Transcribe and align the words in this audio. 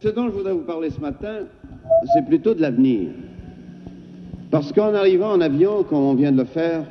Ce 0.00 0.06
dont 0.06 0.26
je 0.26 0.30
voudrais 0.30 0.52
vous 0.52 0.60
parler 0.60 0.90
ce 0.90 1.00
matin, 1.00 1.46
c'est 2.14 2.24
plutôt 2.24 2.54
de 2.54 2.60
l'avenir. 2.60 3.10
Parce 4.48 4.72
qu'en 4.72 4.94
arrivant 4.94 5.32
en 5.32 5.40
avion, 5.40 5.82
comme 5.82 5.98
on 5.98 6.14
vient 6.14 6.30
de 6.30 6.36
le 6.36 6.44
faire, 6.44 6.84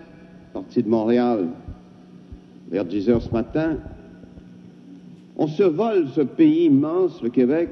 parti 0.52 0.84
de 0.84 0.90
Montréal 0.90 1.48
vers 2.70 2.84
10 2.84 3.10
heures 3.10 3.22
ce 3.22 3.32
matin, 3.32 3.78
on 5.38 5.48
survole 5.48 6.10
ce 6.10 6.20
pays 6.20 6.66
immense, 6.66 7.22
le 7.24 7.30
Québec, 7.30 7.70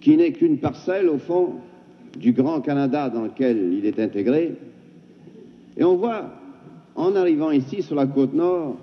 qui 0.00 0.16
n'est 0.16 0.32
qu'une 0.32 0.56
parcelle, 0.56 1.10
au 1.10 1.18
fond, 1.18 1.56
du 2.18 2.32
grand 2.32 2.62
Canada 2.62 3.10
dans 3.10 3.24
lequel 3.24 3.74
il 3.74 3.84
est 3.84 4.00
intégré. 4.00 4.54
Et 5.76 5.84
on 5.84 5.96
voit, 5.96 6.30
en 6.94 7.14
arrivant 7.16 7.50
ici 7.50 7.82
sur 7.82 7.96
la 7.96 8.06
côte 8.06 8.32
nord, 8.32 8.76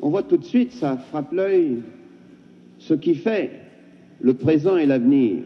on 0.00 0.10
voit 0.10 0.22
tout 0.22 0.36
de 0.36 0.44
suite, 0.44 0.72
ça 0.72 0.98
frappe 0.98 1.32
l'œil, 1.32 1.78
ce 2.78 2.92
qui 2.92 3.14
fait 3.14 3.61
le 4.22 4.34
présent 4.34 4.76
et 4.76 4.86
l'avenir. 4.86 5.38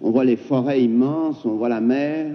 On 0.00 0.10
voit 0.10 0.24
les 0.24 0.36
forêts 0.36 0.82
immenses, 0.82 1.44
on 1.44 1.52
voit 1.54 1.68
la 1.68 1.80
mer, 1.80 2.32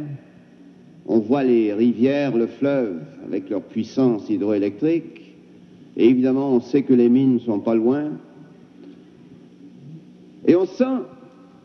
on 1.06 1.20
voit 1.20 1.44
les 1.44 1.74
rivières, 1.74 2.36
le 2.36 2.48
fleuve, 2.48 3.02
avec 3.26 3.50
leur 3.50 3.62
puissance 3.62 4.30
hydroélectrique. 4.30 5.36
Et 5.98 6.08
évidemment, 6.08 6.54
on 6.54 6.62
sait 6.62 6.84
que 6.84 6.94
les 6.94 7.10
mines 7.10 7.36
ne 7.36 7.40
sont 7.40 7.60
pas 7.60 7.76
loin. 7.76 8.12
Et 10.48 10.56
on 10.56 10.66
sent 10.66 11.04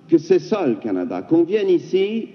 que 0.09 0.19
c'est 0.19 0.41
ça 0.41 0.67
le 0.67 0.75
Canada. 0.75 1.23
Qu'on 1.23 1.45
vienne 1.45 1.69
ici, 1.69 2.29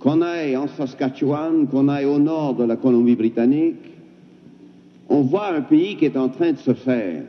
qu'on 0.00 0.20
aille 0.20 0.56
en 0.56 0.66
Saskatchewan, 0.66 1.68
qu'on 1.68 1.88
aille 1.88 2.06
au 2.06 2.18
nord 2.18 2.54
de 2.54 2.64
la 2.64 2.76
Colombie-Britannique, 2.76 3.92
on 5.08 5.20
voit 5.20 5.48
un 5.48 5.62
pays 5.62 5.96
qui 5.96 6.04
est 6.04 6.16
en 6.16 6.28
train 6.28 6.52
de 6.52 6.58
se 6.58 6.74
faire, 6.74 7.22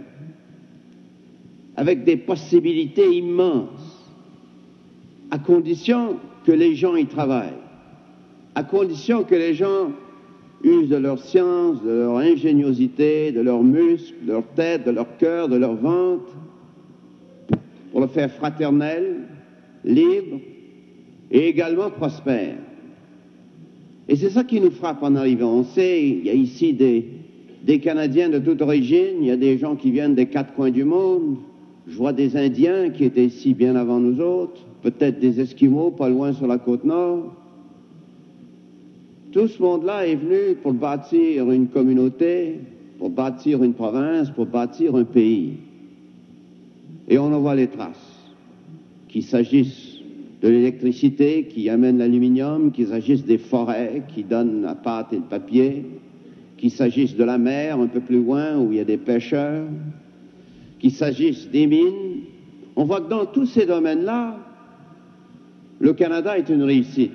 avec 1.77 2.04
des 2.04 2.18
possibilités 2.18 3.15
immenses, 3.15 4.04
à 5.29 5.38
condition 5.38 6.18
que 6.43 6.52
les 6.52 6.76
gens 6.76 6.96
y 6.96 7.05
travaillent, 7.05 7.54
à 8.55 8.63
condition 8.63 9.24
que 9.24 9.35
les 9.35 9.54
gens 9.54 9.91
usent 10.63 10.90
de 10.90 10.98
leur 10.98 11.20
science, 11.20 11.84
de 11.84 11.91
leur 11.91 12.18
ingéniosité, 12.18 13.32
de 13.32 13.41
leurs 13.41 13.62
muscles, 13.62 14.15
de 14.26 14.32
leur 14.32 14.48
tête, 14.55 14.85
de 14.85 14.91
leur 14.91 15.18
cœur, 15.18 15.49
de 15.49 15.55
leur 15.55 15.76
ventre, 15.76 16.35
pour 17.91 18.02
le 18.02 18.07
faire 18.07 18.32
fraternel, 18.32 19.27
libre 19.85 20.40
et 21.30 21.48
également 21.48 21.91
prospère. 21.91 22.55
Et 24.09 24.15
c'est 24.15 24.32
ça 24.32 24.43
qui 24.43 24.59
nous 24.59 24.71
frappe 24.71 25.04
en 25.04 25.15
arrivant. 25.15 25.54
On 25.54 25.63
sait, 25.63 26.02
il 26.02 26.26
y 26.26 26.30
a 26.32 26.34
ici 26.34 26.74
des, 26.74 27.05
des 27.63 27.80
Canadiens 27.80 28.30
de 28.30 28.40
toute 28.40 28.62
origine, 28.63 29.18
il 29.21 29.27
y 29.27 29.32
a 29.32 29.37
des 29.37 29.59
gens 29.59 29.76
qui 29.76 29.91
viennent 29.91 30.15
des 30.15 30.27
quatre 30.27 30.54
coins 30.54 30.71
du 30.71 30.84
monde. 30.85 31.37
Je 31.88 31.96
vois 31.96 32.12
des 32.12 32.35
Indiens 32.35 32.90
qui 32.90 33.05
étaient 33.05 33.26
ici 33.26 33.54
bien 33.54 33.76
avant 33.76 33.99
nous 33.99 34.20
autres, 34.20 34.60
peut-être 34.82 35.20
des 35.20 35.40
Esquimaux 35.40 35.91
pas 35.91 36.10
loin 36.10 36.34
sur 36.34 36.46
la 36.46 36.57
côte 36.57 36.84
nord. 36.84 37.34
Tout 39.32 39.48
ce 39.48 39.62
monde-là 39.62 40.05
est 40.05 40.15
venu 40.15 40.55
pour 40.62 40.74
bâtir 40.74 41.49
une 41.49 41.68
communauté, 41.68 42.60
pour 42.99 43.10
bâtir 43.10 43.63
une 43.63 43.74
province, 43.74 44.30
pour 44.32 44.48
bâtir 44.48 44.96
un 44.96 45.05
pays. 45.05 45.54
Et 47.08 47.18
on 47.18 47.34
en 47.34 47.40
voit 47.40 47.55
les 47.55 47.68
traces 47.68 48.18
qu'il 49.08 49.24
s'agisse 49.24 49.98
de 50.41 50.49
l'électricité 50.49 51.46
qui 51.46 51.70
amène 51.70 51.99
l'aluminium, 51.99 52.71
qu'il 52.71 52.88
s'agisse 52.88 53.26
des 53.26 53.38
forêts 53.38 54.04
qui 54.13 54.24
donnent 54.24 54.62
la 54.62 54.76
pâte 54.76 55.13
et 55.13 55.18
le 55.18 55.24
papier, 55.24 55.85
qu'il 56.58 56.71
s'agisse 56.71 57.15
de 57.15 57.24
la 57.24 57.38
mer 57.38 57.80
un 57.80 57.88
peu 57.88 58.02
plus 58.02 58.21
loin 58.24 58.58
où 58.58 58.71
il 58.71 58.77
y 58.77 58.82
a 58.82 58.85
des 58.85 58.98
pêcheurs, 58.98 59.63
qu'il 60.80 60.92
s'agisse 60.92 61.50
des 61.50 61.68
mines, 61.68 62.24
on 62.76 62.86
voit 62.86 63.02
que 63.02 63.10
dans 63.10 63.26
tous 63.26 63.46
ces 63.48 63.66
domaines-là, 63.66 64.38
le 65.80 65.94
Canada 65.94 66.38
est 66.38 66.50
une 66.50 66.64
réussite. 66.64 67.12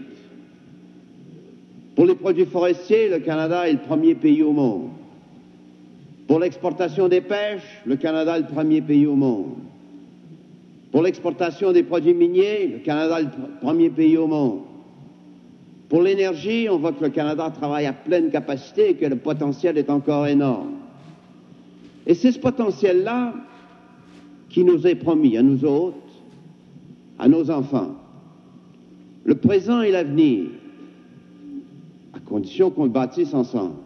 Pour 1.94 2.06
les 2.06 2.14
produits 2.14 2.46
forestiers, 2.46 3.08
le 3.08 3.18
Canada 3.18 3.68
est 3.68 3.72
le 3.72 3.78
premier 3.78 4.14
pays 4.14 4.42
au 4.42 4.52
monde. 4.52 4.90
Pour 6.26 6.38
l'exportation 6.38 7.08
des 7.08 7.20
pêches, 7.20 7.82
le 7.84 7.96
Canada 7.96 8.36
est 8.36 8.42
le 8.42 8.46
premier 8.46 8.80
pays 8.80 9.06
au 9.06 9.14
monde. 9.14 9.56
Pour 10.90 11.02
l'exportation 11.02 11.72
des 11.72 11.82
produits 11.82 12.14
miniers, 12.14 12.68
le 12.68 12.78
Canada 12.78 13.20
est 13.20 13.24
le 13.24 13.30
premier 13.60 13.90
pays 13.90 14.16
au 14.16 14.26
monde. 14.26 14.60
Pour 15.88 16.02
l'énergie, 16.02 16.68
on 16.70 16.78
voit 16.78 16.92
que 16.92 17.04
le 17.04 17.10
Canada 17.10 17.50
travaille 17.50 17.86
à 17.86 17.92
pleine 17.92 18.30
capacité 18.30 18.90
et 18.90 18.94
que 18.94 19.04
le 19.04 19.16
potentiel 19.16 19.76
est 19.76 19.90
encore 19.90 20.26
énorme. 20.26 20.72
Et 22.06 22.14
c'est 22.14 22.32
ce 22.32 22.38
potentiel-là 22.38 23.34
qui 24.52 24.64
nous 24.64 24.86
est 24.86 24.94
promis 24.94 25.36
à 25.36 25.42
nous 25.42 25.64
autres, 25.64 25.96
à 27.18 27.26
nos 27.26 27.50
enfants. 27.50 27.96
Le 29.24 29.34
présent 29.34 29.80
et 29.80 29.90
l'avenir, 29.90 30.50
à 32.12 32.20
condition 32.20 32.70
qu'on 32.70 32.84
le 32.84 32.90
bâtisse 32.90 33.32
ensemble. 33.32 33.76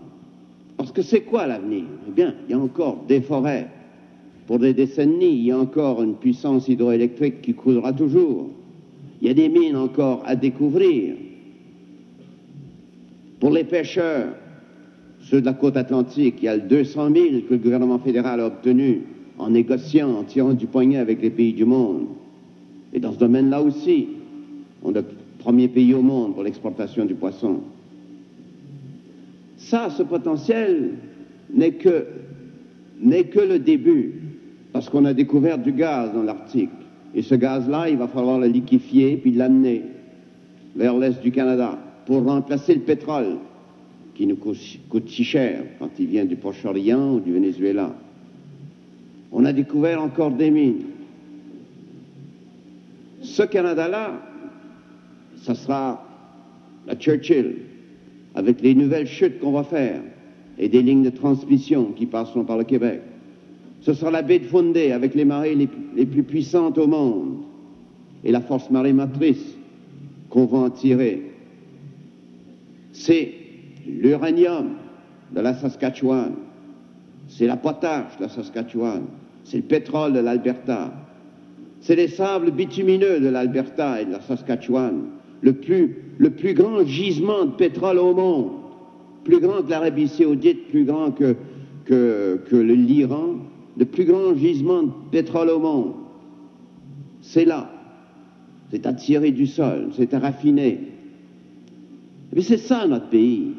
Parce 0.76 0.90
que 0.90 1.02
c'est 1.02 1.20
quoi 1.22 1.46
l'avenir? 1.46 1.84
Eh 2.08 2.10
bien, 2.10 2.34
il 2.46 2.50
y 2.50 2.54
a 2.54 2.58
encore 2.58 3.04
des 3.08 3.20
forêts, 3.20 3.68
pour 4.46 4.58
des 4.58 4.74
décennies, 4.74 5.36
il 5.36 5.44
y 5.44 5.52
a 5.52 5.58
encore 5.58 6.02
une 6.02 6.14
puissance 6.14 6.68
hydroélectrique 6.68 7.42
qui 7.42 7.54
coulera 7.54 7.92
toujours. 7.92 8.50
Il 9.20 9.28
y 9.28 9.30
a 9.30 9.34
des 9.34 9.48
mines 9.48 9.76
encore 9.76 10.22
à 10.26 10.34
découvrir. 10.34 11.14
Pour 13.38 13.50
les 13.50 13.64
pêcheurs, 13.64 14.34
ceux 15.20 15.40
de 15.40 15.46
la 15.46 15.52
côte 15.52 15.76
atlantique, 15.76 16.36
il 16.38 16.44
y 16.44 16.48
a 16.48 16.56
le 16.56 16.62
200 16.62 17.10
000 17.14 17.26
que 17.48 17.54
le 17.54 17.58
gouvernement 17.58 17.98
fédéral 17.98 18.40
a 18.40 18.46
obtenu 18.46 19.02
en 19.38 19.50
négociant, 19.50 20.10
en 20.10 20.24
tirant 20.24 20.54
du 20.54 20.66
poignet 20.66 20.98
avec 20.98 21.20
les 21.20 21.30
pays 21.30 21.52
du 21.52 21.64
monde. 21.64 22.06
Et 22.92 23.00
dans 23.00 23.12
ce 23.12 23.18
domaine-là 23.18 23.62
aussi, 23.62 24.08
on 24.82 24.90
est 24.90 24.94
le 24.94 25.04
premier 25.38 25.68
pays 25.68 25.94
au 25.94 26.02
monde 26.02 26.34
pour 26.34 26.42
l'exportation 26.42 27.04
du 27.04 27.14
poisson. 27.14 27.60
Ça, 29.56 29.90
ce 29.90 30.02
potentiel 30.02 30.94
n'est 31.52 31.72
que, 31.72 32.06
le 33.02 33.58
début 33.58 34.14
parce 34.72 34.88
qu'on 34.88 35.04
a 35.04 35.14
découvert 35.14 35.58
du 35.58 35.72
gaz 35.72 36.12
dans 36.12 36.22
l'Arctique. 36.22 36.70
Et 37.14 37.22
ce 37.22 37.34
gaz-là, 37.34 37.88
il 37.88 37.96
va 37.96 38.08
falloir 38.08 38.38
le 38.38 38.46
liquéfier 38.46 39.16
puis 39.16 39.32
l'amener 39.32 39.82
vers 40.74 40.96
l'est 40.96 41.20
du 41.22 41.30
Canada 41.30 41.78
pour 42.04 42.24
remplacer 42.24 42.74
le 42.74 42.80
pétrole 42.80 43.38
qui 44.14 44.26
nous 44.26 44.36
coûte, 44.36 45.08
si 45.08 45.24
cher 45.24 45.62
quand 45.78 45.90
il 45.98 46.06
vient 46.06 46.24
du 46.24 46.36
Proche-Orient 46.36 47.14
ou 47.14 47.20
du 47.20 47.32
Venezuela. 47.32 47.94
On 49.32 49.44
a 49.44 49.52
découvert 49.52 50.02
encore 50.02 50.30
des 50.30 50.50
mines. 50.50 50.84
Ce 53.22 53.42
Canada-là, 53.42 54.20
ça 55.42 55.54
sera 55.54 56.04
la 56.86 56.94
Churchill, 56.94 57.56
avec 58.34 58.60
les 58.60 58.74
nouvelles 58.74 59.06
chutes 59.06 59.40
qu'on 59.40 59.52
va 59.52 59.64
faire 59.64 60.00
et 60.58 60.68
des 60.68 60.82
lignes 60.82 61.02
de 61.02 61.10
transmission 61.10 61.92
qui 61.96 62.06
passeront 62.06 62.44
par 62.44 62.56
le 62.56 62.64
Québec. 62.64 63.02
Ce 63.80 63.94
sera 63.94 64.10
la 64.10 64.22
baie 64.22 64.38
de 64.38 64.46
Fundy 64.46 64.92
avec 64.92 65.14
les 65.14 65.24
marées 65.24 65.54
les, 65.54 66.06
plus 66.06 66.22
puissantes 66.22 66.78
au 66.78 66.86
monde 66.86 67.38
et 68.24 68.32
la 68.32 68.40
force 68.40 68.70
marée 68.70 68.92
matrice 68.92 69.56
qu'on 70.30 70.46
va 70.46 70.58
en 70.58 70.70
tirer. 70.70 71.22
C'est 72.92 73.34
l'uranium 73.86 74.70
de 75.32 75.40
la 75.40 75.54
Saskatchewan, 75.54 76.32
c'est 77.28 77.46
la 77.46 77.56
potache 77.56 78.16
de 78.18 78.22
la 78.22 78.28
Saskatchewan, 78.28 79.02
c'est 79.44 79.58
le 79.58 79.62
pétrole 79.64 80.12
de 80.12 80.20
l'Alberta, 80.20 80.92
c'est 81.80 81.96
les 81.96 82.08
sables 82.08 82.50
bitumineux 82.50 83.20
de 83.20 83.28
l'Alberta 83.28 84.00
et 84.00 84.06
de 84.06 84.12
la 84.12 84.20
Saskatchewan, 84.20 85.04
le 85.40 85.52
plus, 85.52 86.54
grand 86.54 86.84
gisement 86.84 87.44
de 87.44 87.52
pétrole 87.52 87.98
au 87.98 88.14
monde, 88.14 88.50
plus 89.24 89.40
grand 89.40 89.62
que 89.62 89.70
l'Arabie 89.70 90.08
saoudite, 90.08 90.68
plus 90.68 90.84
grand 90.84 91.10
que, 91.10 91.36
que, 91.84 92.40
que 92.48 92.56
l'Iran, 92.56 93.36
le 93.76 93.84
plus 93.84 94.04
grand 94.04 94.34
gisement 94.34 94.84
de 94.84 94.92
pétrole 95.10 95.50
au 95.50 95.58
monde. 95.58 95.92
C'est 97.20 97.44
là. 97.44 97.70
C'est 98.70 98.86
à 98.86 98.92
tirer 98.92 99.30
du 99.30 99.46
sol, 99.46 99.90
c'est 99.96 100.12
à 100.14 100.18
raffiner. 100.18 100.80
Mais 102.32 102.42
c'est 102.42 102.58
ça 102.58 102.86
notre 102.86 103.08
pays. 103.08 103.52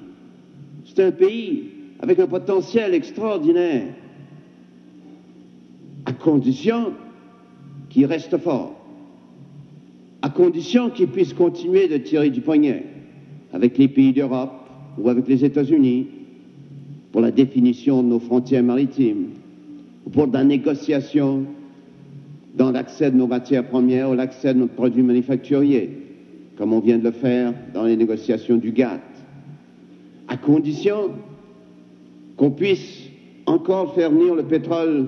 C'est 0.85 1.03
un 1.03 1.11
pays 1.11 1.63
avec 1.99 2.19
un 2.19 2.27
potentiel 2.27 2.93
extraordinaire, 2.93 3.87
à 6.05 6.13
condition 6.13 6.93
qu'il 7.89 8.05
reste 8.05 8.37
fort, 8.37 8.75
à 10.21 10.29
condition 10.29 10.89
qu'il 10.89 11.07
puisse 11.07 11.33
continuer 11.33 11.87
de 11.87 11.97
tirer 11.97 12.29
du 12.29 12.41
poignet 12.41 12.85
avec 13.53 13.77
les 13.77 13.87
pays 13.87 14.13
d'Europe 14.13 14.53
ou 14.97 15.09
avec 15.09 15.27
les 15.27 15.43
États-Unis 15.43 16.07
pour 17.11 17.21
la 17.21 17.31
définition 17.31 18.03
de 18.03 18.07
nos 18.09 18.19
frontières 18.19 18.63
maritimes, 18.63 19.29
pour 20.11 20.27
la 20.27 20.43
négociation 20.43 21.45
dans 22.55 22.71
l'accès 22.71 23.11
de 23.11 23.17
nos 23.17 23.27
matières 23.27 23.67
premières 23.67 24.09
ou 24.09 24.13
l'accès 24.13 24.53
de 24.53 24.59
nos 24.59 24.67
produits 24.67 25.03
manufacturiers, 25.03 25.89
comme 26.57 26.73
on 26.73 26.79
vient 26.79 26.97
de 26.97 27.03
le 27.03 27.11
faire 27.11 27.53
dans 27.73 27.83
les 27.83 27.95
négociations 27.95 28.57
du 28.57 28.71
GATT, 28.71 29.01
à 30.27 30.37
condition 30.37 31.11
qu'on 32.37 32.51
puisse 32.51 33.09
encore 33.45 33.95
faire 33.95 34.11
venir 34.11 34.35
le 34.35 34.43
pétrole 34.43 35.07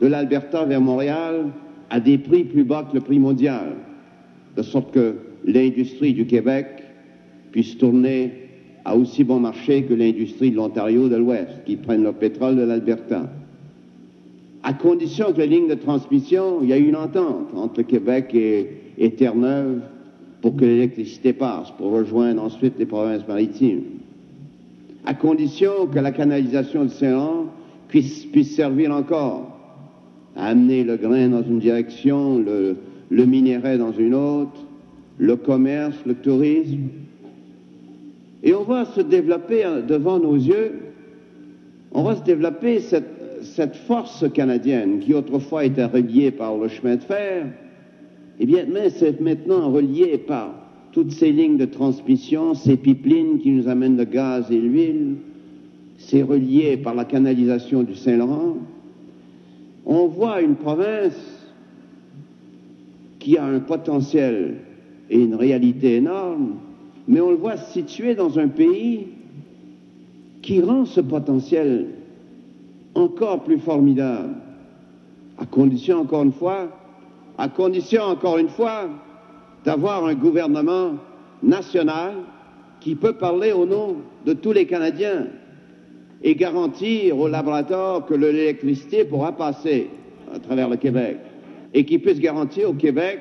de 0.00 0.06
l'Alberta 0.06 0.64
vers 0.64 0.80
Montréal 0.80 1.46
à 1.88 2.00
des 2.00 2.18
prix 2.18 2.44
plus 2.44 2.64
bas 2.64 2.86
que 2.90 2.94
le 2.94 3.00
prix 3.00 3.18
mondial, 3.18 3.76
de 4.56 4.62
sorte 4.62 4.92
que 4.92 5.14
l'industrie 5.44 6.12
du 6.12 6.26
Québec 6.26 6.66
puisse 7.52 7.78
tourner 7.78 8.32
à 8.84 8.96
aussi 8.96 9.24
bon 9.24 9.38
marché 9.38 9.84
que 9.84 9.94
l'industrie 9.94 10.50
de 10.50 10.56
l'Ontario 10.56 11.08
de 11.08 11.16
l'Ouest, 11.16 11.64
qui 11.64 11.76
prennent 11.76 12.02
le 12.02 12.12
pétrole 12.12 12.56
de 12.56 12.62
l'Alberta. 12.62 13.30
À 14.62 14.72
condition 14.72 15.32
que 15.32 15.38
la 15.38 15.46
ligne 15.46 15.68
de 15.68 15.74
transmission, 15.74 16.60
il 16.62 16.70
y 16.70 16.72
a 16.72 16.76
une 16.76 16.96
entente 16.96 17.48
entre 17.54 17.82
Québec 17.82 18.34
et, 18.34 18.68
et 18.98 19.10
Terre-Neuve 19.10 19.82
pour 20.40 20.56
que 20.56 20.64
l'électricité 20.64 21.32
passe, 21.32 21.70
pour 21.78 21.92
rejoindre 21.92 22.42
ensuite 22.42 22.74
les 22.78 22.86
provinces 22.86 23.26
maritimes. 23.28 23.82
À 25.06 25.14
condition 25.14 25.86
que 25.92 25.98
la 25.98 26.12
canalisation 26.12 26.84
de 26.84 26.88
Saint-Laurent 26.88 27.46
puisse, 27.88 28.26
servir 28.56 28.90
encore 28.92 29.58
à 30.34 30.46
amener 30.46 30.82
le 30.82 30.96
grain 30.96 31.28
dans 31.28 31.42
une 31.42 31.58
direction, 31.58 32.38
le, 32.38 32.76
le 33.10 33.24
minerai 33.26 33.78
dans 33.78 33.92
une 33.92 34.14
autre, 34.14 34.64
le 35.18 35.36
commerce, 35.36 35.96
le 36.06 36.14
tourisme. 36.14 36.88
Et 38.42 38.54
on 38.54 38.64
va 38.64 38.84
se 38.86 39.00
développer 39.00 39.64
hein, 39.64 39.80
devant 39.86 40.18
nos 40.18 40.34
yeux, 40.34 40.72
on 41.92 42.02
va 42.02 42.16
se 42.16 42.24
développer 42.24 42.80
cette, 42.80 43.42
cette 43.42 43.76
force 43.76 44.24
canadienne 44.32 44.98
qui 45.00 45.14
autrefois 45.14 45.64
était 45.64 45.84
reliée 45.84 46.30
par 46.30 46.56
le 46.56 46.68
chemin 46.68 46.96
de 46.96 47.02
fer, 47.02 47.46
eh 48.40 48.46
bien, 48.46 48.64
mais 48.70 48.90
c'est 48.90 49.20
maintenant 49.20 49.70
relié 49.70 50.18
par 50.18 50.63
toutes 50.94 51.10
ces 51.10 51.32
lignes 51.32 51.56
de 51.56 51.64
transmission, 51.64 52.54
ces 52.54 52.76
pipelines 52.76 53.40
qui 53.40 53.50
nous 53.50 53.66
amènent 53.66 53.96
le 53.96 54.04
gaz 54.04 54.48
et 54.52 54.60
l'huile, 54.60 55.16
c'est 55.98 56.22
relié 56.22 56.76
par 56.76 56.94
la 56.94 57.04
canalisation 57.04 57.82
du 57.82 57.96
Saint-Laurent. 57.96 58.58
On 59.84 60.06
voit 60.06 60.40
une 60.40 60.54
province 60.54 61.18
qui 63.18 63.36
a 63.36 63.44
un 63.44 63.58
potentiel 63.58 64.58
et 65.10 65.20
une 65.20 65.34
réalité 65.34 65.96
énorme, 65.96 66.58
mais 67.08 67.20
on 67.20 67.30
le 67.30 67.36
voit 67.36 67.56
situé 67.56 68.14
dans 68.14 68.38
un 68.38 68.46
pays 68.46 69.08
qui 70.42 70.60
rend 70.60 70.84
ce 70.84 71.00
potentiel 71.00 71.86
encore 72.94 73.42
plus 73.42 73.58
formidable, 73.58 74.36
à 75.38 75.46
condition, 75.46 76.02
encore 76.02 76.22
une 76.22 76.32
fois, 76.32 76.68
à 77.36 77.48
condition, 77.48 78.04
encore 78.04 78.38
une 78.38 78.48
fois, 78.48 78.88
d'avoir 79.64 80.04
un 80.04 80.14
gouvernement 80.14 80.96
national 81.42 82.14
qui 82.80 82.94
peut 82.94 83.14
parler 83.14 83.52
au 83.52 83.66
nom 83.66 83.96
de 84.26 84.34
tous 84.34 84.52
les 84.52 84.66
Canadiens 84.66 85.26
et 86.22 86.34
garantir 86.34 87.18
aux 87.18 87.28
laboratoires 87.28 88.04
que 88.06 88.14
l'électricité 88.14 89.04
pourra 89.04 89.32
passer 89.32 89.88
à 90.34 90.38
travers 90.38 90.68
le 90.68 90.76
Québec 90.76 91.18
et 91.72 91.84
qui 91.84 91.98
puisse 91.98 92.20
garantir 92.20 92.70
au 92.70 92.74
Québec 92.74 93.20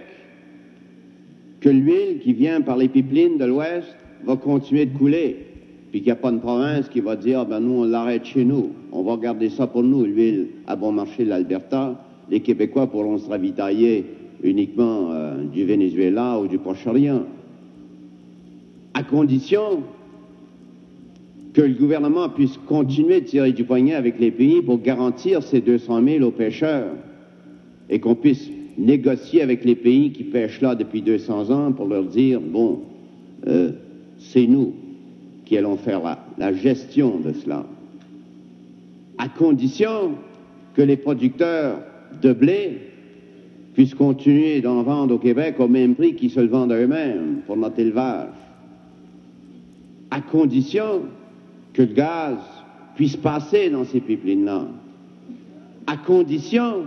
que 1.60 1.70
l'huile 1.70 2.20
qui 2.22 2.34
vient 2.34 2.62
par 2.62 2.78
les 2.78 2.90
pipelines 2.90 3.38
de 3.38 3.46
l'Ouest 3.46 3.96
va 4.26 4.36
continuer 4.36 4.86
de 4.86 4.98
couler, 4.98 5.46
puis 5.92 6.02
qu'il 6.02 6.08
n'y 6.08 6.12
a 6.12 6.18
pas 6.18 6.30
une 6.30 6.40
province 6.40 6.90
qui 6.90 7.00
va 7.00 7.16
dire, 7.16 7.46
ben 7.46 7.60
nous, 7.62 7.82
on 7.82 7.84
l'arrête 7.86 8.26
chez 8.26 8.44
nous, 8.44 8.72
on 8.92 9.04
va 9.04 9.18
garder 9.18 9.50
ça 9.50 9.68
pour 9.68 9.84
nous, 9.84 10.04
l'huile 10.04 10.48
à 10.68 10.76
bon 10.76 10.92
marché 10.92 11.24
de 11.24 11.30
l'Alberta, 11.30 12.00
les 12.30 12.42
Québécois 12.42 12.88
pourront 12.88 13.18
se 13.18 13.30
ravitailler 13.30 14.06
uniquement 14.44 15.12
euh, 15.12 15.44
du 15.46 15.66
Venezuela 15.66 16.40
ou 16.40 16.48
du 16.48 16.58
Proche-Orient, 16.58 17.24
à 18.94 19.04
condition 19.04 19.84
que 21.54 21.62
le 21.62 21.74
gouvernement 21.74 22.30
puisse 22.30 22.58
continuer 22.68 23.22
de 23.22 23.26
tirer 23.26 23.52
du 23.54 23.64
poignet 23.64 23.96
avec 23.96 24.20
les 24.20 24.32
pays 24.32 24.62
pour 24.62 24.82
garantir 24.82 25.44
ces 25.44 25.62
200 25.62 26.04
000 26.04 26.26
aux 26.26 26.32
pêcheurs 26.32 26.94
et 27.90 28.00
qu'on 28.00 28.16
puisse 28.16 28.50
négocier 28.78 29.42
avec 29.42 29.64
les 29.64 29.76
pays 29.76 30.12
qui 30.12 30.24
pêchent 30.24 30.62
là 30.62 30.76
depuis 30.76 31.02
200 31.02 31.52
ans 31.52 31.72
pour 31.72 31.88
leur 31.88 32.06
dire, 32.06 32.42
bon, 32.42 32.82
euh, 33.48 33.72
c'est 34.18 34.48
nous 34.48 34.74
qui 35.46 35.58
allons 35.58 35.78
faire 35.78 36.02
la, 36.02 36.20
la 36.38 36.54
gestion 36.54 37.20
de 37.20 37.34
cela, 37.34 37.66
à 39.18 39.30
condition 39.30 40.14
que 40.74 40.82
les 40.82 40.98
producteurs 40.98 41.80
de 42.22 42.34
blé 42.34 42.93
puissent 43.74 43.96
continuer 43.96 44.62
d'en 44.62 44.84
vendre 44.84 45.16
au 45.16 45.18
Québec 45.18 45.56
au 45.60 45.68
même 45.68 45.96
prix 45.96 46.16
qu'ils 46.16 46.32
se 46.32 46.40
le 46.40 46.48
vendent 46.48 46.72
eux-mêmes 46.72 47.42
pour 47.46 47.58
notre 47.58 47.80
élevage, 47.80 48.30
à 50.12 50.22
condition 50.22 51.04
que 51.74 51.82
le 51.82 51.94
gaz 51.94 52.38
puisse 52.96 53.16
passer 53.16 53.70
dans 53.70 53.84
ces 53.84 54.00
pipelines-là, 54.00 54.68
à 55.88 55.98
condition 55.98 56.84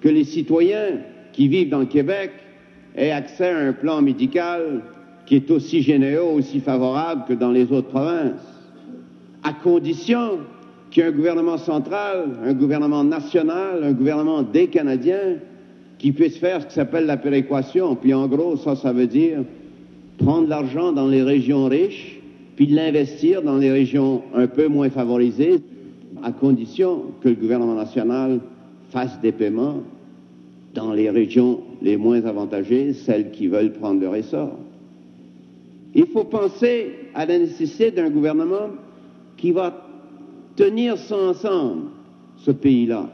que 0.00 0.08
les 0.08 0.24
citoyens 0.24 0.98
qui 1.32 1.48
vivent 1.48 1.68
dans 1.68 1.80
le 1.80 1.86
Québec 1.86 2.30
aient 2.96 3.10
accès 3.10 3.50
à 3.50 3.58
un 3.58 3.72
plan 3.72 4.00
médical 4.00 4.82
qui 5.26 5.36
est 5.36 5.50
aussi 5.50 5.82
généreux, 5.82 6.36
aussi 6.36 6.60
favorable 6.60 7.24
que 7.28 7.34
dans 7.34 7.50
les 7.50 7.70
autres 7.72 7.88
provinces, 7.88 8.62
à 9.42 9.52
condition 9.52 10.38
qu'il 10.90 11.02
y 11.02 11.06
ait 11.06 11.08
un 11.08 11.12
gouvernement 11.12 11.58
central, 11.58 12.38
un 12.44 12.54
gouvernement 12.54 13.04
national, 13.04 13.82
un 13.82 13.92
gouvernement 13.92 14.42
des 14.42 14.68
Canadiens 14.68 15.36
qui 16.04 16.12
puisse 16.12 16.36
faire 16.36 16.60
ce 16.60 16.66
qui 16.66 16.74
s'appelle 16.74 17.06
la 17.06 17.16
péréquation. 17.16 17.96
Puis 17.96 18.12
en 18.12 18.26
gros, 18.26 18.58
ça, 18.58 18.76
ça 18.76 18.92
veut 18.92 19.06
dire 19.06 19.38
prendre 20.18 20.46
l'argent 20.48 20.92
dans 20.92 21.08
les 21.08 21.22
régions 21.22 21.64
riches, 21.64 22.20
puis 22.56 22.66
l'investir 22.66 23.40
dans 23.40 23.56
les 23.56 23.72
régions 23.72 24.20
un 24.34 24.46
peu 24.46 24.68
moins 24.68 24.90
favorisées, 24.90 25.62
à 26.22 26.30
condition 26.30 27.04
que 27.22 27.30
le 27.30 27.36
gouvernement 27.36 27.74
national 27.74 28.40
fasse 28.90 29.18
des 29.22 29.32
paiements 29.32 29.76
dans 30.74 30.92
les 30.92 31.08
régions 31.08 31.60
les 31.80 31.96
moins 31.96 32.22
avantagées, 32.26 32.92
celles 32.92 33.30
qui 33.30 33.46
veulent 33.46 33.72
prendre 33.72 34.02
leur 34.02 34.14
essor. 34.14 34.58
Il 35.94 36.04
faut 36.08 36.24
penser 36.24 36.96
à 37.14 37.24
la 37.24 37.38
nécessité 37.38 37.90
d'un 37.90 38.10
gouvernement 38.10 38.68
qui 39.38 39.52
va 39.52 39.74
tenir 40.54 40.98
ça 40.98 41.16
ensemble, 41.16 41.84
ce 42.36 42.50
pays-là. 42.50 43.08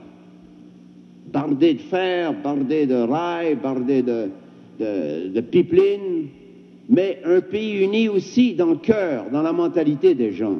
Bardé 1.32 1.74
de 1.74 1.80
fer, 1.80 2.34
bardé 2.42 2.86
de 2.86 2.94
rails, 2.94 3.54
bardé 3.54 4.02
de, 4.02 5.40
pipelines, 5.40 6.26
mais 6.88 7.20
un 7.24 7.40
pays 7.40 7.84
uni 7.84 8.08
aussi 8.08 8.54
dans 8.54 8.70
le 8.70 8.76
cœur, 8.76 9.26
dans 9.30 9.42
la 9.42 9.52
mentalité 9.52 10.14
des 10.14 10.32
gens. 10.32 10.58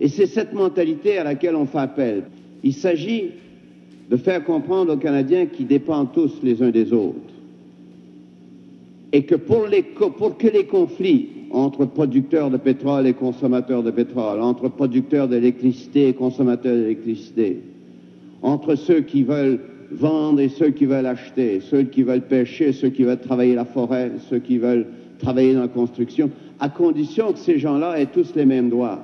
Et 0.00 0.08
c'est 0.08 0.26
cette 0.26 0.54
mentalité 0.54 1.18
à 1.18 1.24
laquelle 1.24 1.54
on 1.54 1.66
fait 1.66 1.78
appel. 1.78 2.24
Il 2.62 2.72
s'agit 2.72 3.32
de 4.10 4.16
faire 4.16 4.42
comprendre 4.42 4.94
aux 4.94 4.98
Canadiens 4.98 5.46
qu'ils 5.46 5.66
dépendent 5.66 6.12
tous 6.12 6.42
les 6.42 6.62
uns 6.62 6.70
des 6.70 6.92
autres. 6.92 7.18
Et 9.12 9.24
que 9.24 9.34
pour 9.34 9.68
que 10.38 10.48
les 10.48 10.64
conflits 10.64 11.28
entre 11.50 11.84
producteurs 11.84 12.50
de 12.50 12.56
pétrole 12.56 13.06
et 13.06 13.12
consommateurs 13.12 13.82
de 13.82 13.90
pétrole, 13.90 14.40
entre 14.40 14.68
producteurs 14.68 15.28
d'électricité 15.28 16.08
et 16.08 16.14
consommateurs 16.14 16.74
d'électricité, 16.74 17.60
entre 18.44 18.74
ceux 18.74 19.00
qui 19.00 19.22
veulent 19.22 19.58
vendre 19.90 20.38
et 20.38 20.50
ceux 20.50 20.68
qui 20.68 20.84
veulent 20.84 21.06
acheter, 21.06 21.60
ceux 21.60 21.82
qui 21.82 22.02
veulent 22.02 22.20
pêcher, 22.20 22.72
ceux 22.72 22.90
qui 22.90 23.02
veulent 23.02 23.20
travailler 23.20 23.54
la 23.54 23.64
forêt, 23.64 24.12
ceux 24.28 24.38
qui 24.38 24.58
veulent 24.58 24.86
travailler 25.18 25.54
dans 25.54 25.62
la 25.62 25.68
construction, 25.68 26.30
à 26.60 26.68
condition 26.68 27.32
que 27.32 27.38
ces 27.38 27.58
gens-là 27.58 27.98
aient 27.98 28.06
tous 28.06 28.34
les 28.36 28.44
mêmes 28.44 28.68
droits. 28.68 29.02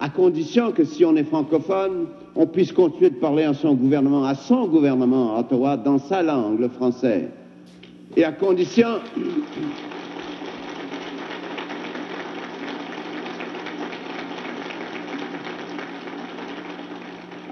À 0.00 0.08
condition 0.08 0.72
que 0.72 0.84
si 0.84 1.04
on 1.04 1.14
est 1.16 1.24
francophone, 1.24 2.06
on 2.34 2.46
puisse 2.46 2.72
continuer 2.72 3.10
de 3.10 3.16
parler 3.16 3.44
à 3.44 3.54
son 3.54 3.74
gouvernement, 3.74 4.24
à 4.24 4.34
son 4.34 4.66
gouvernement 4.66 5.36
à 5.36 5.40
Ottawa, 5.40 5.76
dans 5.76 5.98
sa 5.98 6.22
langue, 6.22 6.58
le 6.58 6.68
français. 6.68 7.28
Et 8.16 8.24
à 8.24 8.32
condition. 8.32 8.88